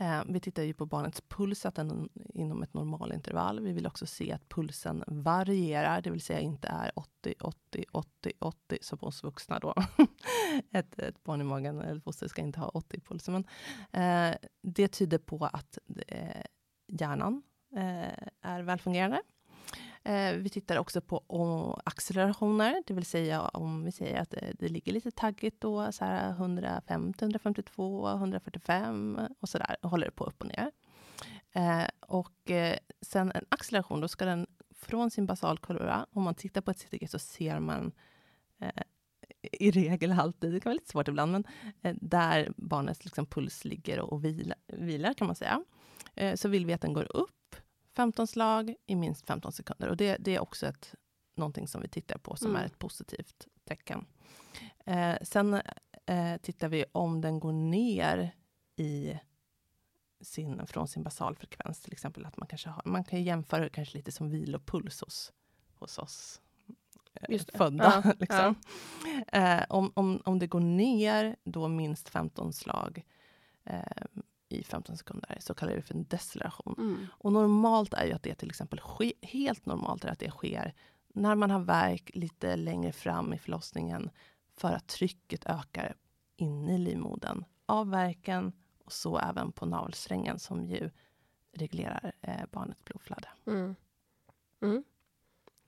Eh, 0.00 0.22
vi 0.28 0.40
tittar 0.40 0.62
ju 0.62 0.74
på 0.74 0.86
barnets 0.86 1.20
puls, 1.20 1.66
att 1.66 1.74
den 1.74 1.90
är 1.90 2.08
inom 2.40 2.62
ett 2.62 2.74
normalintervall. 2.74 3.60
Vi 3.60 3.72
vill 3.72 3.86
också 3.86 4.06
se 4.06 4.32
att 4.32 4.48
pulsen 4.48 5.04
varierar, 5.06 6.00
det 6.02 6.10
vill 6.10 6.20
säga 6.20 6.40
inte 6.40 6.68
är 6.68 6.92
80, 6.94 7.34
80, 7.40 7.84
80, 7.92 8.32
80 8.38 8.78
som 8.80 8.98
hos 8.98 9.22
vuxna 9.22 9.58
då. 9.58 9.74
ett, 10.70 10.98
ett 10.98 11.24
barn 11.24 11.40
i 11.40 11.44
magen, 11.44 11.80
eller 11.80 12.00
foster, 12.00 12.28
ska 12.28 12.42
inte 12.42 12.60
ha 12.60 12.68
80 12.68 12.96
i 12.96 13.00
pulsen. 13.00 13.34
Men, 13.34 13.44
eh, 14.32 14.36
det 14.62 14.88
tyder 14.88 15.18
på 15.18 15.44
att 15.44 15.78
eh, 16.08 16.42
hjärnan 16.88 17.42
eh, 17.76 18.28
är 18.40 18.62
välfungerande. 18.62 19.22
Eh, 20.06 20.34
vi 20.36 20.48
tittar 20.48 20.78
också 20.78 21.00
på 21.00 21.80
accelerationer, 21.84 22.82
det 22.86 22.94
vill 22.94 23.04
säga 23.04 23.40
om 23.40 23.84
vi 23.84 23.92
säger 23.92 24.20
att 24.20 24.34
eh, 24.34 24.48
det, 24.58 24.68
ligger 24.68 24.92
lite 24.92 25.10
taggigt 25.10 25.60
då, 25.60 25.92
så 25.92 26.04
här 26.04 26.30
150, 26.30 27.24
152, 27.24 28.08
145 28.08 29.20
och 29.40 29.48
så 29.48 29.58
där, 29.58 29.76
och 29.82 29.90
håller 29.90 30.06
det 30.06 30.12
på 30.12 30.24
upp 30.24 30.42
och 30.42 30.48
ner. 30.48 30.70
Eh, 31.52 31.88
och 32.00 32.50
sen 33.02 33.32
en 33.34 33.44
acceleration, 33.48 34.00
då 34.00 34.08
ska 34.08 34.24
den 34.24 34.46
från 34.74 35.10
sin 35.10 35.26
basalkurva, 35.26 36.06
om 36.12 36.22
man 36.22 36.34
tittar 36.34 36.60
på 36.60 36.70
ett 36.70 36.78
CTG 36.78 37.08
så 37.08 37.18
ser 37.18 37.60
man 37.60 37.92
i 39.42 39.70
regel 39.70 40.12
alltid, 40.12 40.52
det 40.52 40.60
kan 40.60 40.70
vara 40.70 40.74
lite 40.74 40.90
svårt 40.90 41.08
ibland, 41.08 41.46
men 41.80 41.98
där 42.00 42.52
barnets 42.56 43.04
liksom, 43.04 43.26
puls 43.26 43.64
ligger 43.64 44.00
och, 44.00 44.12
och 44.12 44.24
vilar, 44.24 44.58
vilar 44.66 45.14
kan 45.14 45.26
man 45.26 45.36
säga, 45.36 45.64
så 46.34 46.48
vill 46.48 46.66
vi 46.66 46.72
att 46.72 46.80
den 46.80 46.92
går 46.92 47.16
upp 47.16 47.43
15 47.96 48.26
slag 48.26 48.74
i 48.86 48.94
minst 48.96 49.26
15 49.26 49.52
sekunder. 49.52 49.88
Och 49.88 49.96
det, 49.96 50.16
det 50.20 50.34
är 50.34 50.40
också 50.40 50.66
ett, 50.66 50.94
någonting 51.34 51.68
som 51.68 51.82
vi 51.82 51.88
tittar 51.88 52.18
på 52.18 52.36
som 52.36 52.50
Mm. 52.50 52.62
är 52.62 52.66
ett 52.66 52.78
positivt 52.78 53.46
tecken. 53.64 54.06
Eh, 54.86 55.14
sen 55.22 55.54
eh, 56.06 56.36
tittar 56.42 56.68
vi 56.68 56.84
om 56.92 57.20
den 57.20 57.40
går 57.40 57.52
ner 57.52 58.30
i 58.76 59.18
sin, 60.20 60.66
från 60.66 60.88
sin 60.88 61.02
basalfrekvens, 61.02 61.80
till 61.80 61.92
exempel. 61.92 62.26
att 62.26 62.36
Man, 62.36 62.48
kanske 62.48 62.68
har, 62.68 62.82
man 62.84 63.04
kan 63.04 63.22
jämföra 63.22 63.60
det 63.64 63.70
kanske 63.70 63.96
lite 63.98 64.12
som 64.12 64.30
vilopuls 64.30 65.00
hos, 65.00 65.32
hos 65.74 65.98
oss 65.98 66.40
det. 67.28 67.56
födda. 67.56 68.02
Ja, 68.04 68.12
liksom. 68.20 68.54
Eh, 69.32 69.62
om, 69.68 69.92
om, 69.96 70.22
om 70.24 70.38
det 70.38 70.46
går 70.46 70.60
ner 70.60 71.36
då 71.44 71.68
minst 71.68 72.08
15 72.08 72.52
slag 72.52 73.04
eh, 73.64 73.80
i 74.54 74.64
15 74.64 74.96
sekunder 74.96 75.36
så 75.40 75.54
kallar 75.54 75.72
vi 75.72 75.80
det 75.80 75.86
för 75.86 75.94
en 75.94 76.04
deceleration. 76.04 76.74
Mm. 76.78 77.06
Och 77.10 77.32
normalt 77.32 77.94
är 77.94 78.06
ju 78.06 78.12
att 78.12 78.22
det 78.22 78.34
till 78.34 78.50
exempel 78.50 78.80
ske, 78.80 79.12
helt 79.22 79.66
normalt 79.66 80.04
är 80.04 80.08
att 80.08 80.18
det 80.18 80.30
sker 80.30 80.74
när 81.08 81.34
man 81.34 81.50
har 81.50 81.60
värk 81.60 82.10
lite 82.14 82.56
längre 82.56 82.92
fram 82.92 83.32
i 83.32 83.38
förlossningen 83.38 84.10
för 84.56 84.72
att 84.72 84.86
trycket 84.86 85.46
ökar 85.46 85.94
inne 86.36 86.74
i 86.74 86.78
livmodern 86.78 87.44
av 87.66 87.90
värken 87.90 88.52
och 88.84 88.92
så 88.92 89.18
även 89.18 89.52
på 89.52 89.66
navelsträngen 89.66 90.38
som 90.38 90.64
ju 90.64 90.90
reglerar 91.52 92.12
eh, 92.20 92.46
barnets 92.50 92.84
blodflöde. 92.84 93.28
Mm. 93.46 93.74
Mm. 94.62 94.84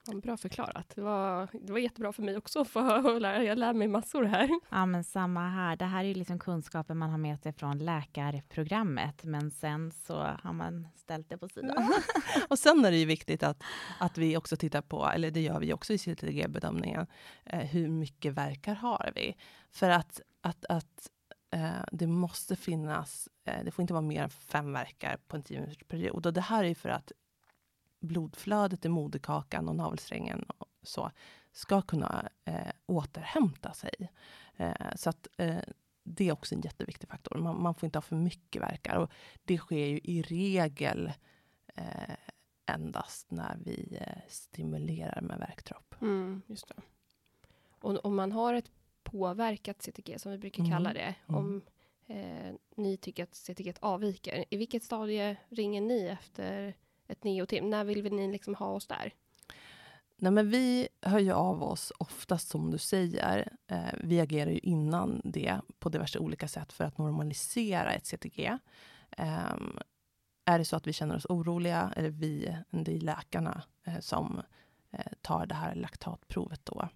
Ja, 0.09 0.15
bra 0.15 0.37
förklarat. 0.37 0.93
Det 0.95 1.01
var, 1.01 1.49
det 1.53 1.73
var 1.73 1.79
jättebra 1.79 2.13
för 2.13 2.23
mig 2.23 2.37
också. 2.37 2.65
För 2.65 3.17
att 3.17 3.23
lära, 3.23 3.43
jag 3.43 3.59
lär 3.59 3.73
mig 3.75 3.89
massor 3.89 4.25
här. 4.25 4.51
Ja, 4.71 4.87
men 4.87 5.05
samma 5.05 5.49
här. 5.49 5.77
Det 5.77 5.85
här 5.85 6.05
är 6.05 6.09
ju 6.09 6.15
liksom 6.15 6.39
kunskaper 6.39 6.95
man 6.95 7.11
har 7.11 7.19
med 7.19 7.41
sig 7.41 7.53
från 7.53 7.79
läkarprogrammet, 7.79 9.25
men 9.25 9.51
sen 9.51 9.93
så 9.93 10.15
har 10.43 10.53
man 10.53 10.89
ställt 10.97 11.29
det 11.29 11.39
på 11.39 11.49
sidan. 11.49 11.93
Och 12.49 12.59
sen 12.59 12.85
är 12.85 12.91
det 12.91 12.97
ju 12.97 13.05
viktigt 13.05 13.43
att, 13.43 13.63
att 14.01 14.19
vi 14.19 14.37
också 14.37 14.57
tittar 14.57 14.83
på, 14.83 15.07
eller 15.07 15.31
det 15.31 15.41
gör 15.41 15.61
vi 15.61 15.73
också 15.73 15.93
i 15.93 15.99
CTG-bedömningen, 15.99 17.07
eh, 17.45 17.61
hur 17.61 17.89
mycket 17.89 18.33
verkar 18.33 18.75
har 18.75 19.13
vi? 19.15 19.37
För 19.71 19.91
att, 19.91 20.21
att, 20.41 20.65
att 20.69 21.11
eh, 21.51 21.85
det 21.93 22.07
måste 22.07 22.57
finnas, 22.57 23.29
eh, 23.45 23.65
det 23.65 23.71
får 23.71 23.83
inte 23.83 23.95
vara 23.95 24.03
mer 24.03 24.23
än 24.23 24.31
fem 24.31 24.73
verkar 24.73 25.17
på 25.29 25.37
en 25.37 25.43
tio 25.43 25.75
period. 25.89 26.27
Och 26.27 26.33
det 26.33 26.41
här 26.41 26.65
är 26.65 26.75
för 26.75 26.89
att 26.89 27.13
blodflödet 28.07 28.85
i 28.85 28.89
moderkakan 28.89 29.69
och 29.69 29.77
navelsträngen 29.77 30.43
och 30.59 30.69
så 30.83 31.11
ska 31.53 31.83
kunna 31.83 32.29
eh, 32.45 32.73
återhämta 32.87 33.73
sig. 33.73 34.11
Eh, 34.57 34.95
så 34.97 35.11
att 35.11 35.29
eh, 35.37 35.57
det 36.03 36.29
är 36.29 36.33
också 36.33 36.55
en 36.55 36.61
jätteviktig 36.61 37.09
faktor. 37.09 37.39
Man, 37.39 37.63
man, 37.63 37.75
får 37.75 37.87
inte 37.87 37.97
ha 37.99 38.03
för 38.03 38.17
mycket 38.17 38.63
verkar. 38.63 38.97
Och 38.97 39.11
det 39.45 39.59
sker 39.59 39.87
ju 39.87 40.01
i 40.05 40.23
regel 40.23 41.13
eh, 41.75 42.15
endast 42.67 43.31
när 43.31 43.57
vi 43.65 43.99
eh, 44.01 44.23
stimulerar 44.29 45.21
med 45.21 45.39
verkdropp. 45.39 45.95
Mm, 46.01 46.43
just 46.47 46.69
det. 46.69 46.75
Och 47.81 48.05
om 48.05 48.17
man 48.17 48.33
har 48.33 48.55
ett 48.55 48.71
påverkat 49.03 49.83
CTG, 49.83 50.19
som 50.19 50.33
vi 50.33 50.39
brukar 50.39 50.61
Mm. 50.63 50.73
kalla 50.73 50.93
det, 50.93 51.15
Mm. 51.29 51.41
om 51.41 51.63
eh, 52.07 52.55
ni 52.77 52.97
tycker 52.97 53.23
att 53.23 53.35
CTG 53.35 53.75
avviker, 53.81 54.45
i 54.51 54.57
vilket 54.57 54.83
stadie 54.83 55.37
ringer 55.49 55.81
ni 55.81 56.07
efter 56.07 56.75
ett 57.09 57.25
neotim? 57.25 57.71
När 57.71 57.85
vill 57.85 58.13
ni 58.13 58.33
liksom 58.33 58.55
ha 58.55 58.67
oss 58.67 58.87
där? 58.87 59.13
Nej, 60.19 60.33
men 60.33 60.51
vi 60.51 60.89
hör 61.03 61.19
ju 61.19 61.33
av 61.33 61.63
oss 61.63 61.93
oftast 61.99 62.49
som 62.49 62.71
du 62.71 62.79
säger. 62.79 63.53
Eh, 63.67 63.95
vi 64.01 64.21
agerar 64.21 64.51
ju 64.51 64.59
innan 64.59 65.21
det 65.25 65.61
på 65.79 65.89
diverse 65.89 66.19
olika 66.19 66.49
sätt 66.49 66.73
för 66.73 66.85
att 66.85 66.99
normalisera 66.99 67.93
ett 67.93 68.07
CTG. 68.07 68.59
Eh, 69.11 69.57
är 70.45 70.59
det 70.59 70.65
så 70.65 70.77
att 70.77 70.87
vi 70.87 70.93
känner 70.93 71.17
oss 71.17 71.27
oroliga, 71.29 71.93
eller 71.97 72.11
vi, 72.11 72.57
det 72.71 72.97
är 72.97 73.01
läkarna 73.01 73.63
eh, 73.85 74.01
som 74.01 74.43
eh, 74.91 75.13
tar 75.21 75.47
det 75.47 75.55
här 75.55 75.75
laktatprovet 75.75 76.61
då. 76.65 76.89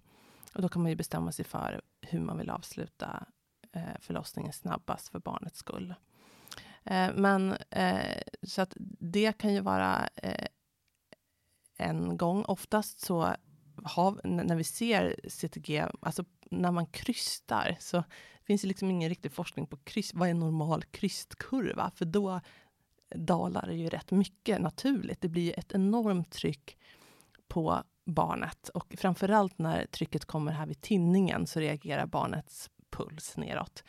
Och 0.53 0.61
då 0.61 0.69
kan 0.69 0.81
man 0.81 0.91
ju 0.91 0.95
bestämma 0.95 1.31
sig 1.31 1.45
för 1.45 1.81
hur 2.01 2.19
man 2.19 2.37
vill 2.37 2.49
avsluta 2.49 3.25
eh, 3.71 3.99
förlossningen 3.99 4.53
snabbast 4.53 5.09
för 5.09 5.19
barnets 5.19 5.59
skull. 5.59 5.93
Eh, 6.83 7.09
men 7.15 7.53
eh, 7.69 8.21
så 8.43 8.61
att 8.61 8.73
det 8.99 9.37
kan 9.37 9.53
ju 9.53 9.59
vara 9.59 10.09
eh, 10.15 10.47
en 11.77 12.17
gång. 12.17 12.45
Oftast 12.45 12.99
så 12.99 13.35
har, 13.83 14.21
när 14.23 14.55
vi 14.55 14.63
ser 14.63 15.19
CTG, 15.27 15.85
alltså 16.01 16.25
när 16.51 16.71
man 16.71 16.85
krystar, 16.85 17.77
så 17.79 18.03
finns 18.43 18.61
det 18.61 18.67
liksom 18.67 18.89
ingen 18.89 19.09
riktig 19.09 19.31
forskning 19.31 19.67
på 19.67 19.77
kryst. 19.77 20.13
Vad 20.13 20.27
är 20.27 20.31
en 20.31 20.39
normal 20.39 20.83
krystkurva? 20.83 21.91
För 21.95 22.05
då 22.05 22.41
dalar 23.15 23.67
det 23.67 23.75
ju 23.75 23.89
rätt 23.89 24.11
mycket 24.11 24.61
naturligt. 24.61 25.21
Det 25.21 25.27
blir 25.27 25.59
ett 25.59 25.71
enormt 25.71 26.31
tryck 26.31 26.77
på 27.47 27.83
barnet 28.05 28.69
och 28.69 28.95
framförallt 28.97 29.59
när 29.59 29.85
trycket 29.85 30.25
kommer 30.25 30.51
här 30.51 30.65
vid 30.65 30.81
tinningen 30.81 31.47
så 31.47 31.59
reagerar 31.59 32.05
barnets 32.05 32.69
puls 32.89 33.37
neråt. 33.37 33.83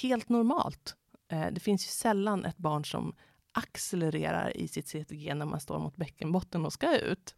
Helt 0.00 0.28
normalt. 0.28 0.96
Eh, 1.28 1.46
det 1.52 1.60
finns 1.60 1.86
ju 1.86 1.90
sällan 1.90 2.44
ett 2.44 2.58
barn 2.58 2.84
som 2.84 3.14
accelererar 3.52 4.56
i 4.56 4.68
sitt 4.68 4.88
CTG 4.88 5.34
när 5.34 5.46
man 5.46 5.60
står 5.60 5.78
mot 5.78 5.96
bäckenbotten 5.96 6.66
och 6.66 6.72
ska 6.72 6.98
ut. 6.98 7.34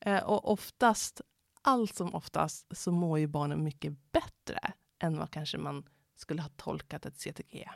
Eh, 0.00 0.22
Och 0.24 0.52
oftast, 0.52 1.20
allt 1.62 1.94
som 1.94 2.14
oftast, 2.14 2.76
så 2.76 2.92
mår 2.92 3.18
ju 3.18 3.26
barnen 3.26 3.64
mycket 3.64 4.12
bättre 4.12 4.58
än 4.98 5.18
vad 5.18 5.30
kanske 5.30 5.58
man 5.58 5.88
skulle 6.16 6.42
ha 6.42 6.48
tolkat 6.56 7.06
ett 7.06 7.18
CTG. 7.18 7.68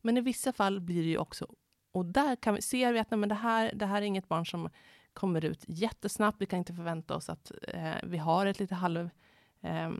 Men 0.00 0.16
i 0.16 0.20
vissa 0.20 0.52
fall 0.52 0.80
blir 0.80 1.02
det 1.02 1.08
ju 1.08 1.18
också, 1.18 1.46
och 1.92 2.06
där 2.06 2.36
kan 2.36 2.54
vi, 2.54 2.62
ser 2.62 2.92
vi 2.92 2.98
att 2.98 3.10
nej, 3.10 3.18
men 3.18 3.28
det, 3.28 3.34
här, 3.34 3.72
det 3.74 3.86
här 3.86 4.02
är 4.02 4.06
inget 4.06 4.28
barn 4.28 4.46
som 4.46 4.70
kommer 5.12 5.44
ut 5.44 5.64
jättesnabbt. 5.68 6.40
Vi 6.40 6.46
kan 6.46 6.58
inte 6.58 6.74
förvänta 6.74 7.16
oss 7.16 7.28
att 7.28 7.52
eh, 7.68 7.94
vi 8.02 8.18
har 8.18 8.46
ett 8.46 8.58
lite 8.58 8.74
halv 8.74 9.10
eh, 9.60 9.90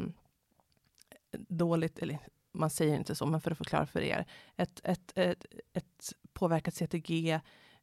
dåligt, 1.48 1.98
eller 1.98 2.18
man 2.52 2.70
säger 2.70 2.96
inte 2.96 3.14
så, 3.14 3.26
men 3.26 3.40
för 3.40 3.50
att 3.50 3.58
förklara 3.58 3.86
för 3.86 4.00
er. 4.00 4.26
Ett, 4.56 4.80
ett, 4.84 5.12
ett, 5.14 5.46
ett 5.72 6.12
påverkat 6.34 6.74
CTG, 6.74 7.40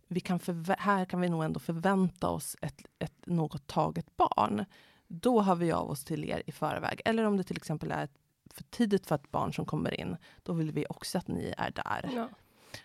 vi 0.07 0.19
kan 0.19 0.39
här 0.77 1.05
kan 1.05 1.21
vi 1.21 1.29
nog 1.29 1.43
ändå 1.43 1.59
förvänta 1.59 2.29
oss 2.29 2.55
ett, 2.61 2.81
ett 2.99 3.25
något 3.25 3.67
taget 3.67 4.17
barn. 4.17 4.65
Då 5.07 5.41
hör 5.41 5.55
vi 5.55 5.71
av 5.71 5.89
oss 5.89 6.03
till 6.03 6.23
er 6.25 6.43
i 6.45 6.51
förväg. 6.51 7.01
Eller 7.05 7.23
om 7.23 7.37
det 7.37 7.43
till 7.43 7.57
exempel 7.57 7.91
är 7.91 8.09
för 8.53 8.63
tidigt 8.63 9.07
för 9.07 9.15
ett 9.15 9.31
barn 9.31 9.53
som 9.53 9.65
kommer 9.65 9.99
in, 9.99 10.17
då 10.43 10.53
vill 10.53 10.71
vi 10.71 10.85
också 10.89 11.17
att 11.17 11.27
ni 11.27 11.53
är 11.57 11.71
där. 11.71 12.09
Ja. 12.15 12.29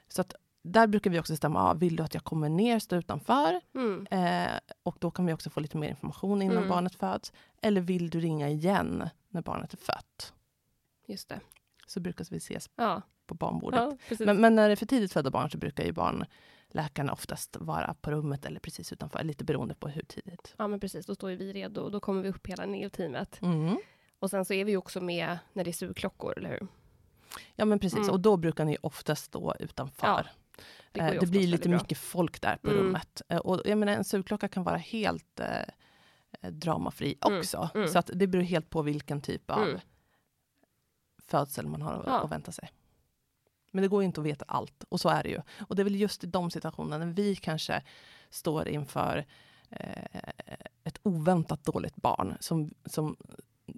Så 0.09 0.21
att 0.21 0.35
där 0.63 0.87
brukar 0.87 1.11
vi 1.11 1.21
också 1.21 1.37
stämma 1.37 1.71
av, 1.71 1.79
vill 1.79 1.97
du 1.97 2.03
att 2.03 2.15
jag 2.15 2.25
kommer 2.25 2.49
ner, 2.49 2.79
stå 2.79 2.97
utanför? 2.97 3.61
Mm. 3.75 4.07
Eh, 4.11 4.59
och 4.83 4.97
då 5.01 5.11
kan 5.11 5.27
vi 5.27 5.33
också 5.33 5.51
få 5.51 5.61
lite 5.61 5.77
mer 5.77 5.89
information 5.89 6.43
innan 6.43 6.57
Mm. 6.57 6.69
barnet 6.69 6.95
föds. 6.95 7.33
Eller 7.63 7.81
vill 7.81 8.11
du 8.11 8.21
ringa 8.21 8.49
igen 8.49 9.09
när 9.29 9.43
barnet 9.43 9.73
är 9.73 9.77
fött? 9.77 10.33
Just 11.07 11.29
det. 11.29 11.41
Så 11.87 12.01
brukar 12.01 12.27
vi 12.31 12.37
ses 12.37 12.71
Ja, 12.77 13.03
på 13.27 13.35
barnbordet. 13.35 13.81
ja. 14.11 14.17
Men, 14.21 14.41
men 14.41 14.55
när 14.55 14.69
det 14.69 14.73
är 14.73 14.77
för 14.77 14.87
tidigt 14.87 15.13
födda 15.13 15.31
barn 15.31 15.51
så 15.51 15.59
brukar 15.59 15.85
ju 15.85 15.93
barnläkarna 15.93 17.13
oftast 17.13 17.57
vara 17.61 17.95
på 17.95 18.11
rummet 18.11 18.45
eller 18.47 18.61
precis 18.61 18.93
utanför, 18.93 19.25
lite 19.25 19.45
beroende 19.45 19.75
på 19.75 19.89
hur 19.89 20.03
tidigt. 20.03 20.55
Ja, 20.59 20.67
men 20.69 20.81
precis. 20.81 21.07
Då 21.07 21.15
står 21.15 21.31
ju 21.31 21.37
vi 21.37 21.53
redo 21.53 21.81
och 21.81 21.91
då 21.91 22.01
kommer 22.01 22.23
vi 22.23 22.29
upp 22.29 22.47
hela 22.47 22.67
neoteamet. 22.67 23.43
Mm. 23.43 23.77
Och 24.19 24.31
sen 24.31 24.45
så 24.45 24.55
är 24.55 24.65
vi 24.65 24.71
ju 24.71 24.77
också 24.77 25.01
med 25.01 25.39
när 25.53 25.65
det 25.65 25.71
är 25.71 25.73
sugklockor, 25.73 26.39
eller 26.39 26.51
hur? 26.51 26.67
Ja 27.57 27.65
men 27.65 27.79
precis, 27.79 27.99
Mm. 27.99 28.11
och 28.11 28.21
då 28.21 28.37
brukar 28.37 28.65
ni 28.65 28.77
oftast 28.83 29.25
stå 29.25 29.55
utanför. 29.61 30.07
Ja, 30.07 30.25
Det, 30.93 31.01
Eh, 31.01 31.21
det 31.21 31.27
blir 31.27 31.47
lite 31.47 31.69
mycket 31.69 31.99
folk 31.99 32.41
där 32.41 32.57
på 32.57 32.71
Mm. 32.71 32.83
rummet. 32.85 33.23
Eh, 33.29 33.39
och 33.39 33.63
jag 33.65 33.79
menar, 33.79 33.93
en 33.93 34.05
sugklocka 34.05 34.49
kan 34.49 34.65
vara 34.65 34.77
helt 34.77 35.41
eh, 35.41 35.61
eh, 36.43 36.51
dramafri 36.51 37.15
Mm, 37.27 37.39
också. 37.39 37.69
mm. 37.75 37.89
Så 37.89 37.99
att 37.99 38.11
det 38.15 38.27
beror 38.27 38.43
helt 38.43 38.71
på 38.71 38.83
vilken 38.83 39.21
typ 39.21 39.51
av 39.51 39.63
Mm. 39.63 39.81
Födsel 41.27 41.67
man 41.67 41.83
har 41.83 42.03
Ja. 42.07 42.21
att 42.25 42.31
vänta 42.33 42.53
sig. 42.53 42.69
Men 43.71 43.83
det 43.83 43.89
går 43.89 44.03
ju 44.03 44.07
inte 44.07 44.21
att 44.21 44.27
veta 44.27 44.45
allt, 44.49 44.85
och 44.89 45.01
så 45.01 45.09
är 45.09 45.23
det 45.23 45.29
ju. 45.29 45.41
Och 45.69 45.77
det 45.77 45.83
är 45.83 45.85
väl 45.85 45.97
just 45.97 46.25
i 46.25 46.27
de 46.27 46.51
situationerna 46.51 47.05
när 47.05 47.13
vi 47.13 47.37
kanske 47.37 47.83
står 48.31 48.69
inför 48.69 49.25
eh, 49.71 50.21
ett 50.85 50.99
oväntat 51.03 51.65
dåligt 51.65 51.97
barn 51.97 52.37
som, 52.41 52.71
som 52.85 53.17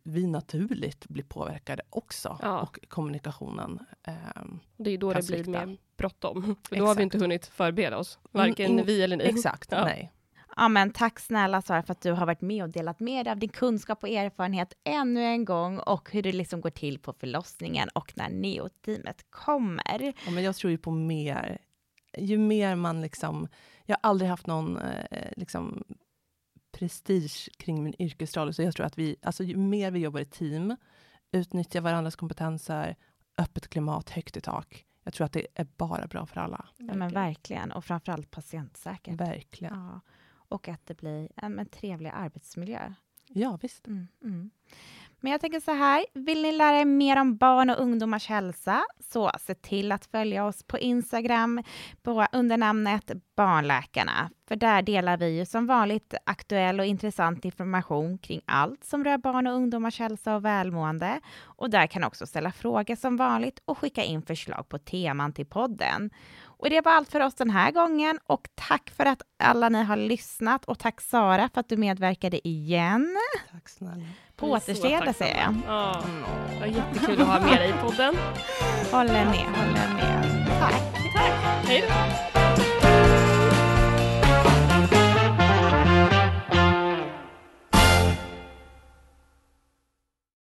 vi 0.04 0.26
naturligt 0.26 1.08
blir 1.08 1.24
påverkade 1.24 1.82
också. 1.90 2.38
Ja. 2.42 2.60
Och 2.60 2.78
kommunikationen. 2.88 3.78
ehm, 4.02 4.60
Det 4.76 4.90
är 4.90 4.98
då 4.98 5.12
det 5.12 5.26
blir 5.26 5.44
mer 5.44 5.76
bråttom. 5.96 6.56
Då 6.70 6.86
har 6.86 6.94
vi 6.94 7.02
inte 7.02 7.18
hunnit 7.18 7.46
förbereda 7.46 7.98
oss. 7.98 8.18
Varken 8.30 8.72
Mm, 8.72 8.86
vi 8.86 9.02
eller 9.02 9.16
ni. 9.16 9.24
exakt, 9.24 9.72
Ja. 9.72 9.84
nej. 9.84 10.12
Ja, 10.58 10.68
men 10.68 10.90
tack 10.90 11.20
snälla 11.20 11.62
Sara 11.62 11.82
för 11.82 11.92
att 11.92 12.00
du 12.00 12.12
har 12.12 12.26
varit 12.26 12.40
med 12.40 12.62
och 12.62 12.70
delat 12.70 13.00
med 13.00 13.26
dig 13.26 13.32
av 13.32 13.38
din 13.38 13.48
kunskap 13.48 14.02
och 14.02 14.08
erfarenhet 14.08 14.72
ännu 14.84 15.24
en 15.24 15.44
gång 15.44 15.78
och 15.78 16.12
hur 16.12 16.22
det 16.22 16.32
liksom 16.32 16.60
går 16.60 16.70
till 16.70 16.98
på 16.98 17.12
förlossningen 17.12 17.88
och 17.94 18.12
när 18.16 18.28
neoteamet 18.28 19.30
kommer. 19.30 20.12
Ja, 20.24 20.30
men 20.30 20.44
jag 20.44 20.56
tror 20.56 20.70
ju 20.70 20.78
på 20.78 20.90
mer. 20.90 21.58
Ju 22.18 22.38
mer 22.38 22.74
man 22.74 23.00
liksom... 23.00 23.48
Jag 23.84 23.96
har 23.96 24.10
aldrig 24.10 24.30
haft 24.30 24.46
någon 24.46 24.78
eh, 24.78 25.32
liksom, 25.36 25.84
prestige 26.72 27.48
kring 27.58 27.82
min 27.82 27.94
yrkesroll. 27.98 28.54
Så 28.54 28.62
jag 28.62 28.74
tror 28.74 28.86
att 28.86 28.98
vi, 28.98 29.16
alltså, 29.22 29.44
ju 29.44 29.56
mer 29.56 29.90
vi 29.90 29.98
jobbar 29.98 30.20
i 30.20 30.24
team, 30.24 30.76
utnyttjar 31.32 31.80
varandras 31.80 32.16
kompetenser, 32.16 32.96
öppet 33.38 33.68
klimat, 33.68 34.10
högt 34.10 34.36
i 34.36 34.40
tak. 34.40 34.84
Jag 35.04 35.14
tror 35.14 35.24
att 35.24 35.32
det 35.32 35.46
är 35.54 35.66
bara 35.76 36.06
bra 36.06 36.26
för 36.26 36.40
alla. 36.40 36.68
Ja, 36.76 36.94
men 36.94 37.12
verkligen, 37.12 37.72
och 37.72 37.84
framförallt 37.84 38.30
patientsäkert. 38.30 39.20
Verkligen. 39.20 39.74
Ja. 39.74 40.00
Och 40.48 40.68
att 40.68 40.86
det 40.86 40.96
blir 40.96 41.28
en, 41.36 41.58
en 41.58 41.68
trevlig 41.68 42.10
arbetsmiljö. 42.14 42.92
Ja, 43.28 43.58
visst. 43.62 43.86
Mm, 43.86 44.08
mm. 44.24 44.50
Men 45.20 45.32
jag 45.32 45.40
tänker 45.40 45.60
så 45.60 45.72
här, 45.72 46.04
vill 46.14 46.42
ni 46.42 46.52
lära 46.52 46.80
er 46.80 46.84
mer 46.84 47.20
om 47.20 47.36
barn 47.36 47.70
och 47.70 47.80
ungdomars 47.80 48.26
hälsa 48.26 48.84
så 49.12 49.30
se 49.40 49.54
till 49.54 49.92
att 49.92 50.06
följa 50.06 50.44
oss 50.44 50.62
på 50.62 50.78
Instagram 50.78 51.62
på, 52.02 52.26
under 52.32 52.56
namnet 52.56 53.10
Barnläkarna. 53.36 54.30
För 54.48 54.56
där 54.56 54.82
delar 54.82 55.16
vi 55.16 55.38
ju 55.38 55.46
som 55.46 55.66
vanligt 55.66 56.14
aktuell 56.26 56.80
och 56.80 56.86
intressant 56.86 57.44
information 57.44 58.18
kring 58.18 58.40
allt 58.44 58.84
som 58.84 59.04
rör 59.04 59.18
barn 59.18 59.46
och 59.46 59.52
ungdomars 59.52 59.98
hälsa 59.98 60.36
och 60.36 60.44
välmående. 60.44 61.20
Och 61.42 61.70
där 61.70 61.86
kan 61.86 62.04
också 62.04 62.26
ställa 62.26 62.52
frågor 62.52 62.96
som 62.96 63.16
vanligt 63.16 63.62
och 63.64 63.78
skicka 63.78 64.04
in 64.04 64.22
förslag 64.22 64.68
på 64.68 64.78
teman 64.78 65.32
till 65.32 65.46
podden. 65.46 66.10
Och 66.58 66.70
det 66.70 66.80
var 66.84 66.92
allt 66.92 67.10
för 67.12 67.20
oss 67.20 67.34
den 67.34 67.50
här 67.50 67.70
gången 67.70 68.18
och 68.26 68.48
tack 68.54 68.90
för 68.96 69.06
att 69.06 69.22
alla 69.38 69.68
ni 69.68 69.82
har 69.84 69.96
lyssnat 69.96 70.64
och 70.64 70.78
tack 70.78 71.00
Sara 71.00 71.48
för 71.54 71.60
att 71.60 71.68
du 71.68 71.76
medverkade 71.76 72.48
igen. 72.48 73.16
Tack 73.52 73.68
snälla. 73.68 74.04
På 74.36 74.50
återseende 74.50 75.12
säger 75.12 75.36
jag. 75.36 75.54
Ja, 75.66 76.02
det 76.52 76.60
var 76.60 76.66
jättekul 76.66 77.20
att 77.20 77.26
ha 77.28 77.40
med 77.40 77.58
dig 77.58 77.70
i 77.70 77.72
podden. 77.72 78.16
Håller 78.92 79.24
med, 79.24 79.44
håller 79.44 79.94
med. 79.94 80.46
Tack. 80.60 80.82
Tack. 81.14 81.66
Hej 81.66 81.84
då. 81.88 82.77